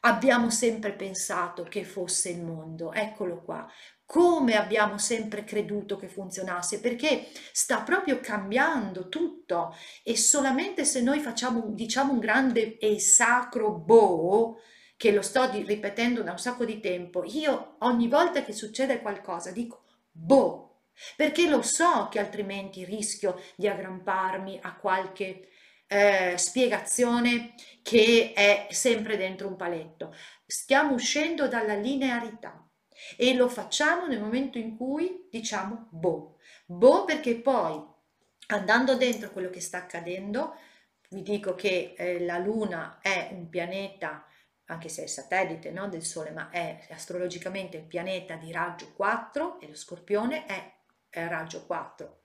abbiamo 0.00 0.48
sempre 0.50 0.92
pensato 0.92 1.64
che 1.64 1.82
fosse 1.82 2.30
il 2.30 2.42
mondo. 2.42 2.92
Eccolo 2.92 3.42
qua 3.42 3.68
come 4.06 4.54
abbiamo 4.54 4.98
sempre 4.98 5.42
creduto 5.42 5.96
che 5.96 6.08
funzionasse, 6.08 6.80
perché 6.80 7.26
sta 7.52 7.82
proprio 7.82 8.20
cambiando 8.20 9.08
tutto 9.08 9.76
e 10.04 10.16
solamente 10.16 10.84
se 10.84 11.02
noi 11.02 11.18
facciamo, 11.20 11.66
diciamo, 11.70 12.12
un 12.12 12.20
grande 12.20 12.78
e 12.78 13.00
sacro 13.00 13.72
boh, 13.72 14.60
che 14.96 15.12
lo 15.12 15.22
sto 15.22 15.50
ripetendo 15.50 16.22
da 16.22 16.30
un 16.30 16.38
sacco 16.38 16.64
di 16.64 16.80
tempo, 16.80 17.24
io 17.24 17.76
ogni 17.80 18.08
volta 18.08 18.42
che 18.42 18.52
succede 18.52 19.02
qualcosa 19.02 19.50
dico 19.50 19.84
boh, 20.10 20.84
perché 21.16 21.48
lo 21.48 21.60
so 21.60 22.08
che 22.10 22.18
altrimenti 22.18 22.84
rischio 22.84 23.42
di 23.56 23.68
aggramparmi 23.68 24.60
a 24.62 24.74
qualche 24.76 25.48
eh, 25.88 26.34
spiegazione 26.38 27.54
che 27.82 28.32
è 28.34 28.68
sempre 28.70 29.16
dentro 29.16 29.48
un 29.48 29.56
paletto. 29.56 30.14
Stiamo 30.46 30.94
uscendo 30.94 31.48
dalla 31.48 31.74
linearità 31.74 32.65
e 33.16 33.34
lo 33.34 33.48
facciamo 33.48 34.06
nel 34.06 34.20
momento 34.20 34.58
in 34.58 34.76
cui 34.76 35.28
diciamo 35.30 35.88
boh. 35.90 36.38
Boh 36.66 37.04
perché 37.04 37.36
poi 37.36 37.94
andando 38.48 38.96
dentro 38.96 39.30
quello 39.30 39.50
che 39.50 39.60
sta 39.60 39.78
accadendo, 39.78 40.54
vi 41.10 41.22
dico 41.22 41.54
che 41.54 41.94
eh, 41.96 42.24
la 42.24 42.38
Luna 42.38 42.98
è 43.00 43.30
un 43.32 43.48
pianeta, 43.48 44.26
anche 44.66 44.88
se 44.88 45.04
è 45.04 45.06
satellite 45.06 45.70
no, 45.70 45.88
del 45.88 46.04
Sole, 46.04 46.30
ma 46.30 46.50
è 46.50 46.86
astrologicamente 46.90 47.76
il 47.76 47.84
pianeta 47.84 48.34
di 48.34 48.50
raggio 48.52 48.92
4 48.92 49.60
e 49.60 49.68
lo 49.68 49.74
Scorpione 49.74 50.46
è, 50.46 50.72
è 51.08 51.26
raggio 51.28 51.64
4. 51.66 52.20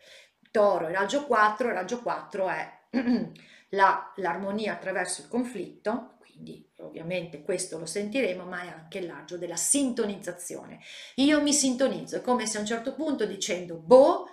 Toro 0.51 0.87
è 0.87 0.91
raggio 0.91 1.25
4, 1.25 1.71
raggio 1.71 2.01
4 2.01 2.49
è 2.49 2.79
la, 3.69 4.11
l'armonia 4.15 4.73
attraverso 4.73 5.21
il 5.21 5.27
conflitto, 5.27 6.17
quindi 6.41 6.67
ovviamente 6.77 7.43
questo 7.43 7.77
lo 7.77 7.85
sentiremo, 7.85 8.43
ma 8.45 8.63
è 8.63 8.67
anche 8.67 8.97
il 8.97 9.09
raggio 9.09 9.37
della 9.37 9.55
sintonizzazione. 9.55 10.79
Io 11.15 11.41
mi 11.41 11.53
sintonizzo, 11.53 12.17
è 12.17 12.21
come 12.21 12.47
se 12.47 12.57
a 12.57 12.61
un 12.61 12.65
certo 12.65 12.95
punto 12.95 13.25
dicendo 13.25 13.75
boh, 13.75 14.27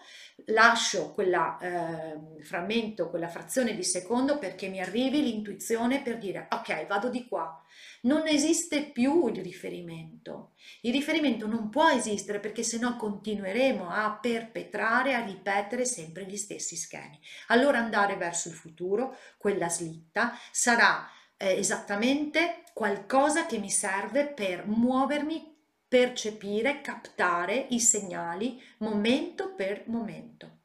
lascio 0.47 1.13
quel 1.13 1.35
eh, 1.61 2.43
frammento, 2.43 3.11
quella 3.11 3.29
frazione 3.29 3.75
di 3.75 3.83
secondo 3.83 4.39
perché 4.39 4.69
mi 4.69 4.81
arrivi 4.81 5.21
l'intuizione 5.21 6.01
per 6.01 6.17
dire 6.17 6.47
ok, 6.51 6.87
vado 6.87 7.11
di 7.11 7.27
qua. 7.27 7.63
Non 8.03 8.27
esiste 8.27 8.91
più 8.91 9.27
il 9.29 9.43
riferimento. 9.43 10.53
Il 10.81 10.93
riferimento 10.93 11.47
non 11.47 11.69
può 11.69 11.89
esistere 11.91 12.41
perché 12.41 12.63
sennò 12.63 12.97
continueremo 12.97 13.91
a 13.91 14.19
perpetrare, 14.21 15.15
a 15.15 15.25
ripetere 15.25 15.85
sempre 15.85 16.25
gli 16.25 16.37
stessi 16.37 16.77
schemi. 16.77 17.21
Allora 17.49 17.79
andare 17.79 18.17
verso 18.17 18.49
il 18.49 18.55
futuro, 18.55 19.17
quella 19.37 19.69
slitta, 19.69 20.33
sarà 20.51 21.07
eh, 21.39 21.57
esattamente 21.57 22.65
qualcosa 22.75 23.47
che 23.47 23.59
mi 23.59 23.71
serve 23.71 24.27
per 24.27 24.67
muovermi, 24.67 25.57
percepire, 25.89 26.83
captare 26.83 27.67
i 27.71 27.81
segnali 27.81 28.63
momento 28.79 29.55
per 29.55 29.85
momento. 29.87 30.57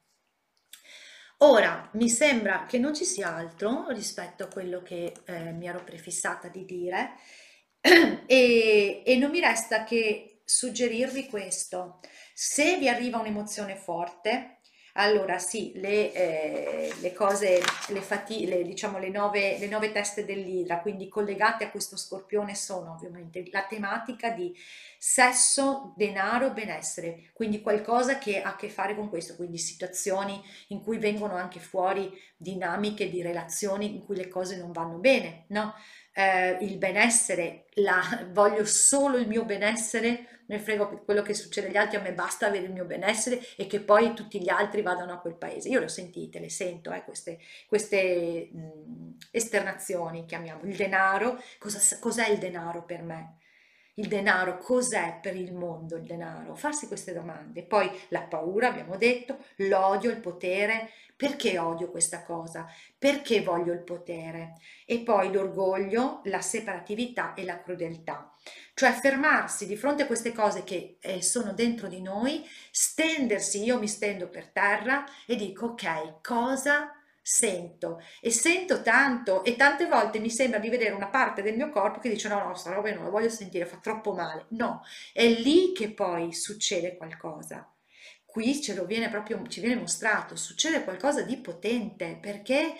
Ora, 1.38 1.88
mi 1.94 2.08
sembra 2.08 2.66
che 2.66 2.78
non 2.78 2.94
ci 2.94 3.04
sia 3.04 3.34
altro 3.34 3.88
rispetto 3.88 4.44
a 4.44 4.48
quello 4.48 4.82
che 4.82 5.14
eh, 5.24 5.52
mi 5.52 5.66
ero 5.66 5.82
prefissata 5.82 6.48
di 6.48 6.64
dire 6.64 7.14
e, 7.80 9.02
e 9.04 9.16
non 9.16 9.30
mi 9.30 9.40
resta 9.40 9.84
che 9.84 10.42
suggerirvi 10.44 11.26
questo. 11.26 12.00
Se 12.32 12.78
vi 12.78 12.88
arriva 12.88 13.18
un'emozione 13.18 13.76
forte, 13.76 14.53
allora 14.96 15.38
sì, 15.38 15.72
le, 15.74 16.12
eh, 16.12 16.94
le 17.00 17.12
cose, 17.12 17.60
le, 17.88 18.00
fati- 18.00 18.46
le, 18.46 18.62
diciamo, 18.62 18.98
le, 18.98 19.08
nove, 19.08 19.58
le 19.58 19.66
nove 19.66 19.90
teste 19.90 20.24
dell'idra, 20.24 20.80
quindi 20.80 21.08
collegate 21.08 21.64
a 21.64 21.70
questo 21.70 21.96
scorpione, 21.96 22.54
sono 22.54 22.92
ovviamente 22.92 23.42
la 23.50 23.66
tematica 23.68 24.30
di 24.30 24.54
sesso, 24.96 25.94
denaro, 25.96 26.52
benessere, 26.52 27.30
quindi 27.32 27.60
qualcosa 27.60 28.18
che 28.18 28.40
ha 28.40 28.50
a 28.50 28.56
che 28.56 28.68
fare 28.68 28.94
con 28.94 29.08
questo, 29.08 29.34
quindi 29.34 29.58
situazioni 29.58 30.40
in 30.68 30.80
cui 30.80 30.98
vengono 30.98 31.34
anche 31.34 31.58
fuori 31.58 32.12
dinamiche 32.36 33.10
di 33.10 33.20
relazioni 33.20 33.96
in 33.96 34.04
cui 34.04 34.16
le 34.16 34.28
cose 34.28 34.56
non 34.56 34.70
vanno 34.70 34.98
bene, 34.98 35.46
no? 35.48 35.74
Eh, 36.16 36.58
il 36.60 36.78
benessere, 36.78 37.66
la, 37.74 38.00
voglio 38.30 38.64
solo 38.64 39.16
il 39.16 39.26
mio 39.26 39.44
benessere, 39.44 40.42
ne 40.46 40.58
frego 40.60 41.02
quello 41.04 41.22
che 41.22 41.34
succede 41.34 41.68
agli 41.68 41.76
altri, 41.76 41.96
a 41.96 42.00
me 42.02 42.12
basta 42.12 42.46
avere 42.46 42.66
il 42.66 42.72
mio 42.72 42.84
benessere 42.84 43.40
e 43.56 43.66
che 43.66 43.80
poi 43.80 44.14
tutti 44.14 44.40
gli 44.40 44.48
altri 44.48 44.82
vadano 44.82 45.12
a 45.12 45.18
quel 45.18 45.34
paese. 45.36 45.68
Io 45.70 45.80
le 45.80 45.86
ho 45.86 45.88
sentite, 45.88 46.38
le 46.38 46.50
sento, 46.50 46.92
eh, 46.92 47.02
queste, 47.02 47.38
queste 47.66 48.48
mh, 48.52 49.16
esternazioni, 49.32 50.24
chiamiamo 50.26 50.62
il 50.64 50.76
denaro. 50.76 51.40
Cosa, 51.58 51.80
cos'è 51.98 52.28
il 52.28 52.38
denaro 52.38 52.84
per 52.84 53.02
me? 53.02 53.38
Il 53.96 54.08
denaro, 54.08 54.58
cos'è 54.58 55.20
per 55.22 55.36
il 55.36 55.52
mondo 55.52 55.94
il 55.96 56.04
denaro? 56.04 56.56
Farsi 56.56 56.88
queste 56.88 57.12
domande. 57.12 57.62
Poi 57.62 57.88
la 58.08 58.22
paura, 58.22 58.68
abbiamo 58.68 58.96
detto, 58.96 59.38
l'odio, 59.56 60.10
il 60.10 60.18
potere. 60.20 60.90
Perché 61.16 61.58
odio 61.58 61.90
questa 61.90 62.24
cosa? 62.24 62.66
Perché 62.98 63.40
voglio 63.40 63.72
il 63.72 63.84
potere? 63.84 64.54
E 64.84 64.98
poi 64.98 65.30
l'orgoglio, 65.30 66.22
la 66.24 66.40
separatività 66.40 67.34
e 67.34 67.44
la 67.44 67.62
crudeltà. 67.62 68.34
Cioè 68.74 68.90
fermarsi 68.90 69.64
di 69.66 69.76
fronte 69.76 70.02
a 70.02 70.06
queste 70.06 70.32
cose 70.32 70.64
che 70.64 70.96
eh, 71.00 71.22
sono 71.22 71.52
dentro 71.52 71.86
di 71.86 72.02
noi, 72.02 72.44
stendersi, 72.72 73.62
io 73.62 73.78
mi 73.78 73.86
stendo 73.86 74.28
per 74.28 74.48
terra 74.48 75.04
e 75.24 75.36
dico 75.36 75.66
ok, 75.66 76.20
cosa 76.20 76.92
sento 77.26 78.02
e 78.20 78.30
sento 78.30 78.82
tanto 78.82 79.44
e 79.44 79.56
tante 79.56 79.86
volte 79.86 80.18
mi 80.18 80.28
sembra 80.28 80.58
di 80.58 80.68
vedere 80.68 80.90
una 80.90 81.08
parte 81.08 81.40
del 81.40 81.56
mio 81.56 81.70
corpo 81.70 81.98
che 81.98 82.10
dice 82.10 82.28
no 82.28 82.48
no 82.48 82.54
sta 82.54 82.70
roba 82.70 82.92
non 82.92 83.04
la 83.04 83.08
voglio 83.08 83.30
sentire 83.30 83.64
fa 83.64 83.78
troppo 83.78 84.12
male. 84.12 84.44
No 84.50 84.82
è 85.12 85.26
lì 85.26 85.72
che 85.72 85.90
poi 85.90 86.34
succede 86.34 86.96
qualcosa. 86.96 87.66
Qui 88.26 88.60
ce 88.60 88.74
lo 88.74 88.84
viene 88.84 89.08
proprio 89.08 89.42
ci 89.48 89.60
viene 89.60 89.80
mostrato 89.80 90.36
succede 90.36 90.84
qualcosa 90.84 91.22
di 91.22 91.38
potente 91.38 92.18
perché 92.20 92.74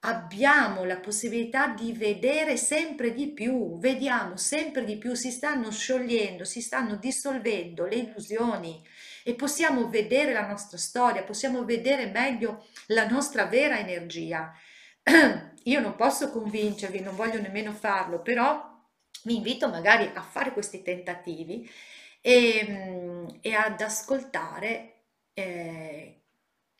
abbiamo 0.00 0.84
la 0.84 0.98
possibilità 0.98 1.68
di 1.68 1.92
vedere 1.92 2.56
sempre 2.56 3.12
di 3.12 3.32
più, 3.32 3.78
vediamo 3.78 4.36
sempre 4.36 4.84
di 4.84 4.96
più, 4.98 5.14
si 5.14 5.30
stanno 5.30 5.70
sciogliendo, 5.70 6.44
si 6.44 6.60
stanno 6.60 6.96
dissolvendo 6.96 7.86
le 7.86 7.96
illusioni 7.96 8.80
e 9.28 9.34
possiamo 9.34 9.90
vedere 9.90 10.32
la 10.32 10.46
nostra 10.46 10.78
storia, 10.78 11.22
possiamo 11.22 11.62
vedere 11.62 12.06
meglio 12.06 12.64
la 12.86 13.06
nostra 13.06 13.44
vera 13.44 13.78
energia. 13.78 14.54
Io 15.64 15.80
non 15.80 15.96
posso 15.96 16.30
convincervi, 16.30 17.00
non 17.00 17.14
voglio 17.14 17.38
nemmeno 17.38 17.74
farlo, 17.74 18.22
però 18.22 18.58
vi 19.24 19.36
invito 19.36 19.68
magari 19.68 20.10
a 20.14 20.22
fare 20.22 20.54
questi 20.54 20.80
tentativi 20.80 21.70
e, 22.22 22.66
mm, 22.70 23.26
e 23.42 23.52
ad 23.52 23.78
ascoltare 23.82 25.02
eh, 25.34 26.22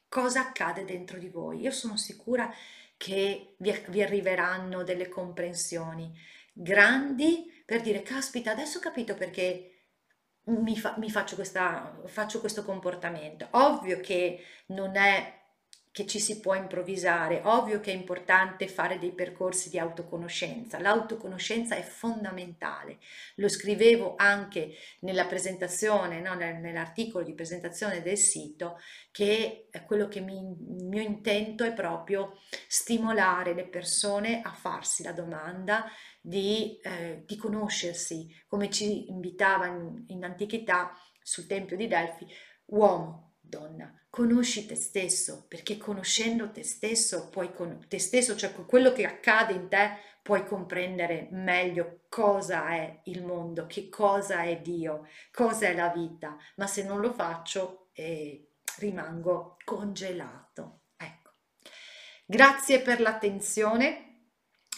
cosa 0.08 0.40
accade 0.40 0.86
dentro 0.86 1.18
di 1.18 1.28
voi. 1.28 1.60
Io 1.60 1.70
sono 1.70 1.98
sicura 1.98 2.50
che 2.96 3.56
vi, 3.58 3.78
vi 3.88 4.02
arriveranno 4.02 4.84
delle 4.84 5.10
comprensioni 5.10 6.18
grandi 6.50 7.62
per 7.66 7.82
dire, 7.82 8.00
caspita, 8.00 8.52
adesso 8.52 8.78
ho 8.78 8.80
capito 8.80 9.14
perché 9.16 9.77
mi, 10.48 10.76
fa, 10.76 10.94
mi 10.98 11.10
faccio, 11.10 11.34
questa, 11.34 12.00
faccio 12.06 12.40
questo 12.40 12.64
comportamento. 12.64 13.46
Ovvio 13.52 14.00
che 14.00 14.42
non 14.66 14.96
è 14.96 15.36
che 15.98 16.06
ci 16.06 16.20
si 16.20 16.38
può 16.38 16.54
improvvisare, 16.54 17.40
ovvio 17.44 17.80
che 17.80 17.90
è 17.90 17.94
importante 17.94 18.68
fare 18.68 19.00
dei 19.00 19.10
percorsi 19.10 19.68
di 19.68 19.80
autoconoscenza, 19.80 20.78
l'autoconoscenza 20.78 21.74
è 21.74 21.82
fondamentale, 21.82 22.98
lo 23.36 23.48
scrivevo 23.48 24.14
anche 24.16 24.74
nella 25.00 25.24
presentazione, 25.24 26.20
no? 26.20 26.34
nell'articolo 26.34 27.24
di 27.24 27.34
presentazione 27.34 28.00
del 28.00 28.16
sito, 28.16 28.78
che 29.10 29.68
quello 29.86 30.06
che 30.06 30.20
mi, 30.20 30.36
il 30.36 30.86
mio 30.86 31.02
intento 31.02 31.64
è 31.64 31.72
proprio 31.72 32.38
stimolare 32.68 33.52
le 33.52 33.66
persone 33.66 34.40
a 34.40 34.52
farsi 34.52 35.02
la 35.02 35.12
domanda 35.12 35.90
di, 36.28 36.78
eh, 36.82 37.22
di 37.26 37.36
conoscersi, 37.36 38.28
come 38.46 38.70
ci 38.70 39.08
invitava 39.08 39.66
in, 39.66 40.04
in 40.08 40.24
antichità 40.24 40.92
sul 41.22 41.46
Tempio 41.46 41.76
di 41.76 41.86
Delfi, 41.86 42.26
uomo, 42.66 43.36
donna, 43.40 43.90
conosci 44.10 44.66
te 44.66 44.74
stesso, 44.74 45.46
perché 45.48 45.78
conoscendo 45.78 46.50
te 46.50 46.62
stesso, 46.64 47.30
puoi 47.30 47.50
con 47.52 47.82
te 47.88 47.98
stesso, 47.98 48.36
cioè 48.36 48.52
quello 48.52 48.92
che 48.92 49.06
accade 49.06 49.54
in 49.54 49.68
te, 49.68 49.96
puoi 50.22 50.44
comprendere 50.44 51.28
meglio 51.30 52.00
cosa 52.10 52.68
è 52.68 53.00
il 53.04 53.24
mondo, 53.24 53.66
che 53.66 53.88
cosa 53.88 54.42
è 54.42 54.60
Dio, 54.60 55.06
cosa 55.32 55.68
è 55.68 55.74
la 55.74 55.88
vita. 55.88 56.36
Ma 56.56 56.66
se 56.66 56.84
non 56.84 57.00
lo 57.00 57.14
faccio, 57.14 57.88
eh, 57.94 58.50
rimango 58.76 59.56
congelato. 59.64 60.82
Ecco. 60.94 61.30
Grazie 62.26 62.82
per 62.82 63.00
l'attenzione 63.00 64.07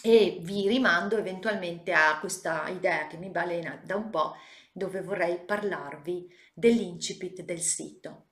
e 0.01 0.39
vi 0.41 0.67
rimando 0.67 1.17
eventualmente 1.17 1.93
a 1.93 2.19
questa 2.19 2.67
idea 2.69 3.07
che 3.07 3.17
mi 3.17 3.29
balena 3.29 3.79
da 3.83 3.95
un 3.95 4.09
po' 4.09 4.35
dove 4.71 5.01
vorrei 5.01 5.39
parlarvi 5.39 6.27
dell'incipit 6.53 7.41
del 7.41 7.61
sito. 7.61 8.29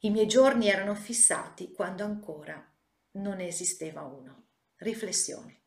I 0.00 0.10
miei 0.10 0.26
giorni 0.26 0.68
erano 0.68 0.94
fissati 0.94 1.72
quando 1.72 2.04
ancora 2.04 2.64
non 3.12 3.40
esisteva 3.40 4.02
uno. 4.02 4.44
Riflessioni. 4.76 5.58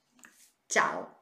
Ciao! 0.67 1.18